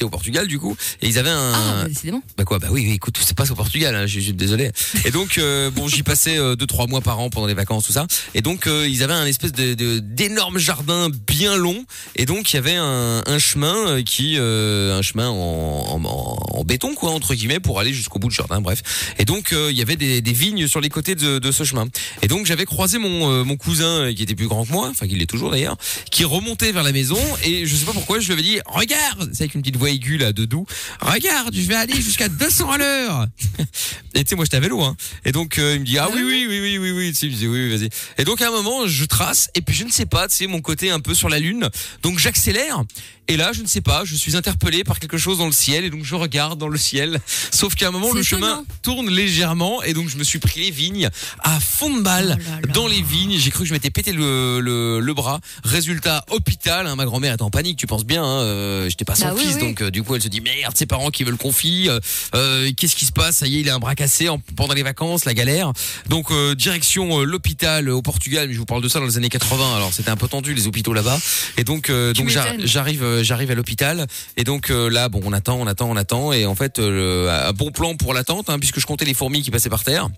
[0.00, 2.22] habitaient au Portugal du coup et ils avaient un Ah, bah, décidément.
[2.36, 4.70] bah quoi bah oui, oui écoute c'est pas au Portugal, hein, je suis désolé.
[5.04, 7.86] Et donc euh, bon j'y passais euh, deux trois mois par an pendant les vacances
[7.86, 8.06] tout ça.
[8.34, 11.84] Et donc euh, ils avaient un espèce de d'énorme jardin bien long.
[12.16, 16.04] Et donc il y avait un, un chemin euh, qui euh, un chemin en, en,
[16.04, 18.82] en- béton quoi entre guillemets pour aller jusqu'au bout du jardin bref.
[19.18, 21.64] Et donc euh, il y avait des, des vignes sur les côtés de, de ce
[21.64, 21.88] chemin.
[22.22, 24.88] Et donc j'avais croisé mon euh, mon cousin euh, qui était plus grand que moi
[24.90, 25.76] enfin qui l'est toujours d'ailleurs
[26.10, 27.18] qui remontait vers la maison.
[27.44, 29.30] Et je sais pas pourquoi je lui avais dit regarde!
[29.32, 30.66] C'est avec une petite voix aiguë là de doux.
[31.00, 33.26] Regarde je vais aller jusqu'à 200 à l'heure.
[34.14, 34.96] Et tu sais moi j'étais à vélo hein.
[35.24, 37.12] Et donc euh, il me dit ah oui oui oui oui oui oui.
[37.22, 37.88] Oui oui, vas-y.
[38.18, 40.46] Et donc à un moment je trace et puis je ne sais pas tu sais
[40.46, 41.68] mon côté un peu sur la lune.
[42.02, 42.84] Donc j'accélère
[43.30, 45.84] et là je ne sais pas je suis interpellé par quelque chose dans le ciel
[45.84, 47.20] et donc je regarde dans le ciel.
[47.50, 50.70] Sauf qu'à un moment le chemin tourne légèrement et donc je me suis pris les
[50.70, 51.08] vignes
[51.42, 52.72] à fond de balle Oh là là.
[52.72, 53.36] dans les vignes.
[53.38, 55.40] J'ai cru que je m'étais pété le, le, le bras.
[55.64, 59.14] Résultat hôpital hein, ma grand-mère était en panique tu penses bien hein, euh, j'étais pas
[59.14, 59.60] son Bah oui, fils oui.
[59.60, 62.00] donc euh, du coup elle se dit merde ses parents qui veulent qu'on fie euh,
[62.34, 63.36] euh, qu'est-ce qui se passe?
[63.38, 65.72] Ça y est il a un bras cassé en- pendant les vacances la galère.
[66.08, 69.28] Donc euh, direction l'hôpital au Portugal mais je vous parle de ça dans les années
[69.28, 71.18] 80 alors c'était un peu tendu les hôpitaux là-bas.
[71.56, 72.28] Et donc donc
[72.64, 74.06] j'arrive j'arrive à l'hôpital
[74.36, 77.48] et donc euh, là bon on attend on attend on attend et en fait euh,
[77.48, 80.08] un bon plan pour l'attente hein, puisque je comptais les fourmis qui passaient par terre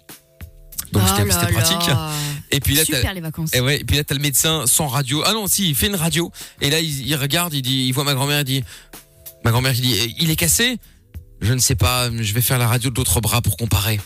[0.92, 2.10] donc Oh c'était pratique là.
[2.50, 3.54] et puis là Super les vacances.
[3.54, 5.22] et ouais, et puis là t'as le médecin sans radio.
[5.24, 6.30] Ah non, si, il fait une radio.
[6.60, 8.64] Et là il, il regarde, il dit, il voit ma grand-mère, il dit,
[9.42, 10.76] ma grand-mère, il dit, Eh, il est cassé?
[11.40, 14.00] Je ne sais pas, je vais faire la radio de l'autre bras pour comparer.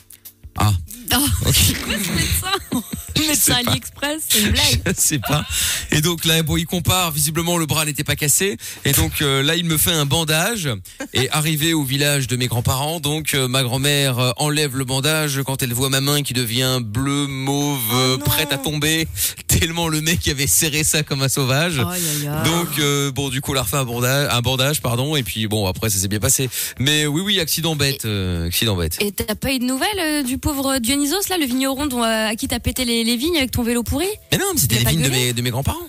[0.58, 0.72] Ah,
[1.14, 1.54] Oh, ok.
[1.54, 2.82] c'est quoi ce médecin
[3.18, 3.54] Médecin.
[3.54, 4.80] AliExpress, c'est une blague.
[4.86, 5.44] Je sais pas.
[5.90, 7.10] Et donc là, bon, il compare.
[7.10, 8.56] Visiblement, le bras n'était pas cassé.
[8.84, 10.68] Et donc euh, là, il me fait un bandage.
[11.14, 15.40] Et arrivé au village de mes grands-parents, donc euh, ma grand-mère euh, enlève le bandage
[15.44, 18.18] quand elle voit ma main qui devient bleue, mauve, non.
[18.18, 19.08] prête à tomber.
[19.46, 21.76] Tellement le mec avait serré ça comme un sauvage.
[21.76, 25.66] Donc bon du coup on a refait un bandage, un bandage pardon et puis bon
[25.66, 26.50] après ça s'est bien passé.
[26.78, 28.06] Mais oui oui accident bête,
[28.46, 28.98] accident bête.
[29.00, 32.34] Et t'as pas eu de nouvelles du pauvre Dionysos, là, le vigneron dont, euh, à
[32.36, 34.84] qui t'as pété les, les vignes avec ton vélo pourri Mais non mais c'était les
[34.84, 35.88] vignes de mes de mes grands-parents.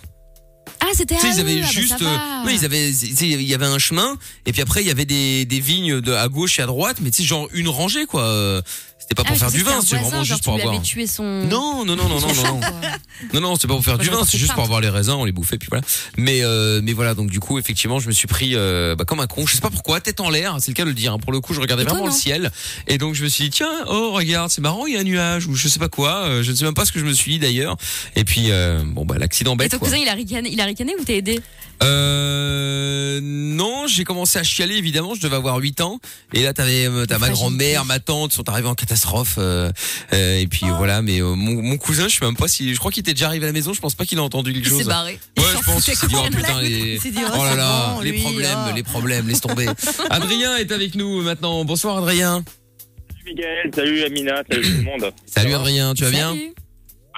[0.79, 3.41] Ah c'était Tu sais, à ils avaient ah juste, euh, ils avaient, tu sais, il
[3.41, 6.27] y avait un chemin, et puis après il y avait des, des vignes de, à
[6.27, 8.61] gauche et à droite, mais tu sais, genre une rangée quoi.
[9.09, 10.73] C'était pas Ah, pour je faire du vin, c'est vraiment juste pour avoir.
[11.45, 12.59] Non, non, non, non, non, non, non.
[13.33, 15.23] Non, non, c'est pas pour faire du vin, c'est juste pour avoir les raisins, on
[15.23, 15.85] les bouffait, puis voilà.
[16.17, 19.21] Mais, euh, mais voilà, donc du coup, effectivement, je me suis pris euh, bah, comme
[19.21, 19.45] un con.
[19.47, 21.13] Je sais pas pourquoi, tête en l'air, c'est le cas de le dire.
[21.13, 21.19] hein.
[21.19, 22.51] Pour le coup, je regardais vraiment le ciel,
[22.87, 25.03] et donc je me suis dit tiens, oh regarde, c'est marrant, il y a un
[25.03, 26.25] nuage ou je sais pas quoi.
[26.25, 27.77] euh, je ne sais même pas ce que je me suis dit d'ailleurs.
[28.17, 29.71] Et puis euh, bon bah l'accident Et bête.
[29.71, 29.87] ton quoi.
[29.87, 31.39] cousin, il a ricané, il a ricané ou t'as aidé
[31.81, 35.99] Euh, non, j'ai commencé à chialer évidemment, je devais avoir 8 ans
[36.33, 38.96] et là t'avais t'as ma grand-mère, ma tante sont arrivés en catastrophe
[39.37, 39.71] euh,
[40.13, 40.75] euh, et puis Oh.
[40.77, 43.13] voilà mais euh, mon, mon cousin, je sais même pas si je crois qu'il était
[43.13, 44.87] déjà arrivé à la maison, je pense pas qu'il a entendu quelque Il s'est chose.
[44.87, 45.13] barré.
[45.37, 47.93] Ouais, Il je pense qu'il s'est dit oh putain les oh, Oh là c'est là,
[47.93, 48.75] bon, les lui, problèmes, oh.
[48.75, 49.67] les problèmes, laisse tomber.
[50.09, 51.63] Adrien est avec nous maintenant.
[51.65, 52.43] Bonsoir Adrien.
[53.09, 55.11] Salut Miguel, salut Amina, salut tout le monde.
[55.25, 56.53] Salut Adrien, tu vas bien Salut.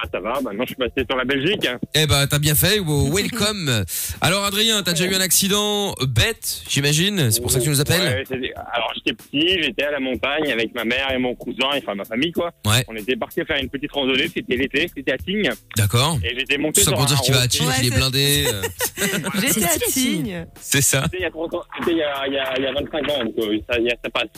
[0.02, 1.66] Ah, ça va, maintenant je suis passé sur la Belgique.
[1.94, 3.84] Eh ben t'as bien fait, welcome.
[4.20, 7.80] Alors Adrien, t'as déjà eu un accident bête, j'imagine, c'est pour ça que tu nous
[7.80, 8.24] appelles?
[8.30, 11.94] Ouais, alors j'étais petit, j'étais à la montagne avec ma mère et mon cousin, enfin
[11.94, 12.50] ma famille quoi.
[12.66, 12.84] Ouais.
[12.88, 15.50] On était partis faire une petite randonnée, c'était l'été, c'était à Tignes.
[15.76, 16.18] D'accord.
[16.24, 17.48] Et j'étais monté Tout ça sur pour un dire qu'il va à.
[17.48, 18.44] Tignes, Ouais, qu'il est blindé.
[18.46, 18.62] euh,
[19.40, 20.46] J'étais à Tignes.
[20.60, 21.02] C'est ça.
[21.04, 22.66] C'était il y a 30 ans, c'était il y a, il y a, il y
[22.66, 24.28] a 25 ans, donc euh, ça, il y a- ça passe.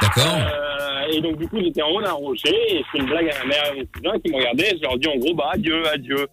[0.00, 0.36] D'accord.
[0.36, 3.28] Euh, et donc du coup j'étais en haut d'un rocher et je fais une blague
[3.30, 5.34] à ma mère et mon cousin qui me regardaient et je leur dis en gros
[5.34, 6.26] bah adieu, adieu.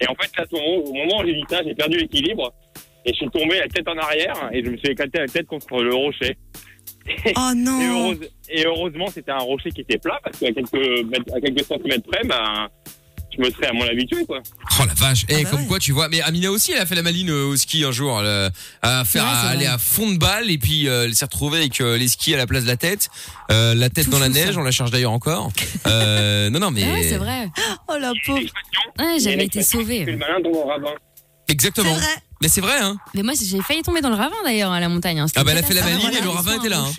[0.00, 2.52] Et en fait là au moment- où j'ai dit ça j'ai perdu l'équilibre
[3.04, 5.46] et je suis tombé la tête en arrière et je me suis éclaté la tête
[5.46, 6.36] contre le rocher.
[7.36, 7.80] Oh Et, non.
[8.12, 12.06] heureuse- et heureusement c'était un rocher qui était plat parce qu'à quelques, à quelques centimètres
[12.08, 12.68] près ben,
[13.36, 14.40] je me serais à mon habitué quoi.
[14.80, 15.24] Oh la vache.
[15.28, 15.66] Eh, Ah bah comme ouais.
[15.66, 16.08] quoi, tu vois.
[16.08, 18.20] Mais Amina aussi, elle a fait la maline euh, au ski un jour.
[18.20, 18.50] Elle a-
[19.00, 21.24] à faire, Ouais, c'est à aller à fond de balle et puis euh, elle s'est
[21.24, 23.08] retrouvée avec euh, les skis à la place de la tête,
[23.50, 24.32] euh, la tête Tout dans la ça.
[24.32, 24.56] neige.
[24.58, 25.50] On la charge d'ailleurs encore.
[25.86, 27.48] Euh, non, non, mais Ah ouais, c'est vrai.
[27.88, 28.40] Oh la pauvre.
[28.98, 30.02] Ouais, j'avais été sauvée.
[30.04, 30.94] C'est le malin dans mon ravin.
[31.46, 31.94] C'est exactement.
[31.94, 32.06] vrai.
[32.42, 32.96] Mais c'est vrai, hein.
[33.14, 35.20] Mais moi, j'ai failli tomber dans le ravin d'ailleurs à la montagne.
[35.20, 35.26] hein.
[35.36, 36.92] Ah bah, elle a fait la maline et le ravin était là, hein.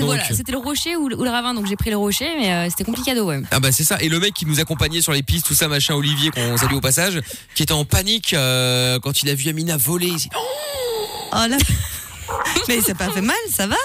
[0.00, 0.08] Donc.
[0.08, 2.52] Voilà, c'était le rocher ou le, ou le ravin, donc j'ai pris le rocher, mais
[2.52, 3.42] euh, c'était compliqué ouais.
[3.50, 3.98] Ah bah c'est ça.
[4.00, 6.74] Et le mec qui nous accompagnait sur les pistes, tout ça, machin, Olivier, qu'on salue
[6.74, 7.20] au passage,
[7.54, 10.08] qui était en panique euh, quand il a vu Amina voler.
[10.08, 11.56] Il s'est dit, Oh, Oh là.
[12.68, 13.76] Mais ça pas fait mal, ça va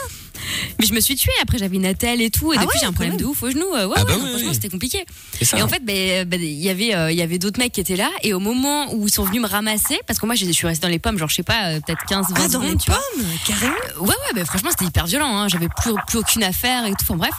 [0.79, 2.79] Mais je me suis tuée, après j'avais une attelle et tout, et Ah depuis ouais,
[2.81, 3.21] j'ai un problème même.
[3.21, 3.65] de ouf au genou.
[3.73, 4.55] euh, Ouais, Ah ouais, bah non, oui, franchement oui.
[4.55, 5.05] c'était compliqué.
[5.41, 5.57] ça.
[5.57, 7.81] Et en fait, ben, ben, il y avait, euh, il y avait d'autres mecs qui
[7.81, 10.45] étaient là, et au moment où ils sont venus me ramasser, parce que moi je
[10.51, 12.49] suis restée dans les pommes, genre je sais pas, euh, peut-être 15, 20 Ah, dans
[12.53, 13.01] secondes, une tu vois.
[13.15, 13.75] pomme, carrément?
[14.01, 15.35] Ouais, ouais, ben, franchement, c'était hyper violent.
[15.37, 15.47] Hein.
[15.47, 16.97] J'avais plus, plus aucune affaire et tout.
[17.03, 17.33] Enfin, bref.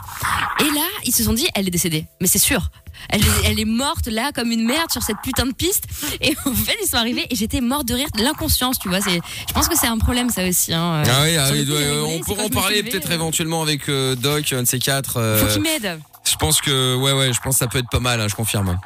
[0.61, 2.05] Et là, ils se sont dit, elle est décédée.
[2.21, 2.71] Mais c'est sûr.
[3.11, 5.85] Elle est, elle est morte là comme une merde sur cette putain de piste.
[6.23, 8.09] Et en fait, ils sont arrivés et j'étais morte de rire.
[8.17, 9.03] de L'inconscience, tu vois.
[9.03, 10.73] C'est, je pense que c'est un problème, ça aussi.
[10.73, 11.03] Hein.
[11.07, 14.15] Ah oui, ah oui, coup, ouais, on pourra en parler peut-être euh, éventuellement avec euh,
[14.15, 15.17] Doc, un de ces quatre.
[15.19, 15.99] euh, Faut qu'il m'aide.
[16.25, 18.35] je pense que, ouais, ouais, je pense que ça peut être pas mal, hein, je
[18.35, 18.79] confirme.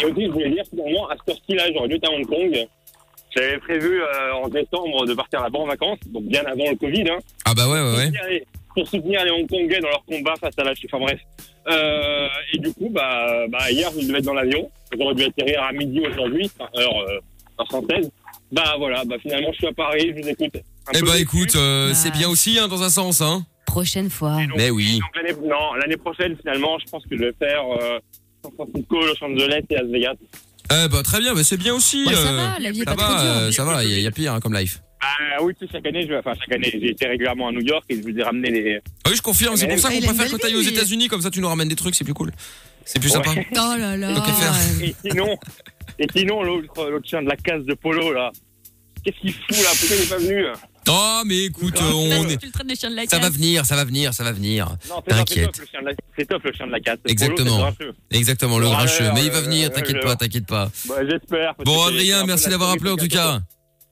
[0.00, 2.66] Et aussi, je voulais dire, finalement, à cette heure-ci-là, j'aurais dû être à Hong Kong.
[3.36, 7.10] J'avais prévu euh, en décembre de partir là-bas en vacances, donc bien avant le Covid,
[7.10, 8.04] hein, Ah bah ouais, ouais, pour, ouais.
[8.06, 10.88] soutenir les, pour soutenir les Hongkongais dans leur combat face à la Chine.
[10.92, 11.20] Enfin bref.
[11.70, 14.70] Euh, et du coup, bah, bah, hier, je devais être dans l'avion.
[14.98, 17.20] J'aurais dû atterrir à midi aujourd'hui, enfin, heure, euh,
[17.60, 18.10] heure française.
[18.50, 20.54] Bah voilà, bah finalement, je suis à Paris, je vous écoute.
[20.88, 21.22] Un Eh peu bah déçu.
[21.24, 23.44] écoute, euh, c'est bien aussi, hein, dans un sens, hein.
[23.66, 24.38] Prochaine fois.
[24.56, 24.98] Mais oui.
[25.00, 27.98] Donc, l'année- non, l'année prochaine, finalement, je pense que je vais faire euh,
[28.42, 30.14] San Francisco, Los Angeles et Las Vegas.
[30.70, 32.04] Eh bah très bien, bah, c'est bien aussi.
[32.06, 33.30] Ça euh, va, la vie est ça pas trop va, dure.
[33.32, 34.80] euh, ça va, il y, a- il y a pire hein, comme life.
[35.00, 37.52] Ah oui, tu sais, chaque année, je vais, enfin chaque année, j'ai été régulièrement à
[37.52, 38.80] New York et je vous ai ramené les.
[39.04, 40.60] Ah oui, je confirme, c'est pour ça qu'on préfère quand t'ailles aux.
[40.62, 42.32] États-Unis, comme ça tu nous ramènes des trucs, c'est plus cool.
[42.84, 43.22] C'est plus Ouais.
[43.22, 43.30] sympa.
[43.52, 44.14] Oh là là.
[44.14, 44.54] Tant qu'à faire.
[44.82, 45.36] Et sinon,
[45.98, 48.30] et sinon l'autre, l'autre chien de la case de Polo là,
[49.04, 49.70] qu'est-ce qu'il fout là?
[49.78, 50.46] Pourquoi il est pas venu?
[50.90, 52.38] Oh, mais écoute, on est...
[53.08, 53.32] Ça va casse.
[53.32, 54.66] venir, ça va venir, ça va venir.
[54.68, 55.44] Non, c'est top, c'est T'inquiète.
[55.46, 56.96] top, le chien de la- c'est top le chien de la case.
[56.96, 57.70] Polo, Exactement.
[58.10, 59.10] Exactement, le Ouais, grincheux.
[59.14, 60.70] Mais il va venir, t'inquiète pas, t'inquiète pas.
[60.88, 61.54] Bah, j'espère.
[61.56, 63.40] parce Bon, Adrien, merci d'avoir appelé en tout cas.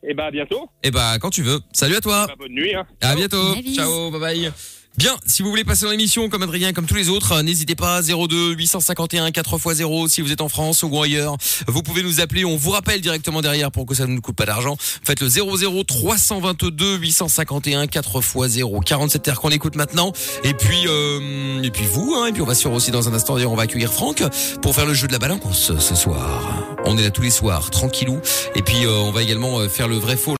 [0.08, 0.68] Et bah à bientôt.
[0.84, 1.58] Et bah, quand tu veux.
[1.72, 2.26] Salut à toi.
[2.28, 2.74] Bah, bonne nuit.
[2.74, 2.86] Hein.
[3.00, 3.54] À bientôt.
[3.74, 4.52] Ciao, bye bye.
[4.96, 7.74] Bien, si vous voulez passer dans l'émission comme Adrien, comme tous les autres, euh, n'hésitez
[7.74, 11.36] pas 02 851 4x0 si vous êtes en France ou ailleurs.
[11.66, 14.36] Vous pouvez nous appeler, on vous rappelle directement derrière pour que ça ne nous coûte
[14.36, 14.78] pas d'argent.
[14.80, 20.12] Faites le 00 322 851 4x0 47 terres qu'on écoute maintenant.
[20.44, 23.12] Et puis euh, et puis vous, hein, et puis on va sur aussi dans un
[23.12, 24.22] instant d'ailleurs on va accueillir Franck
[24.62, 26.76] pour faire le jeu de la balance ce soir.
[26.88, 28.20] On est là tous les soirs, tranquillou.
[28.54, 30.34] Et puis euh, on va également euh, faire le vrai faux.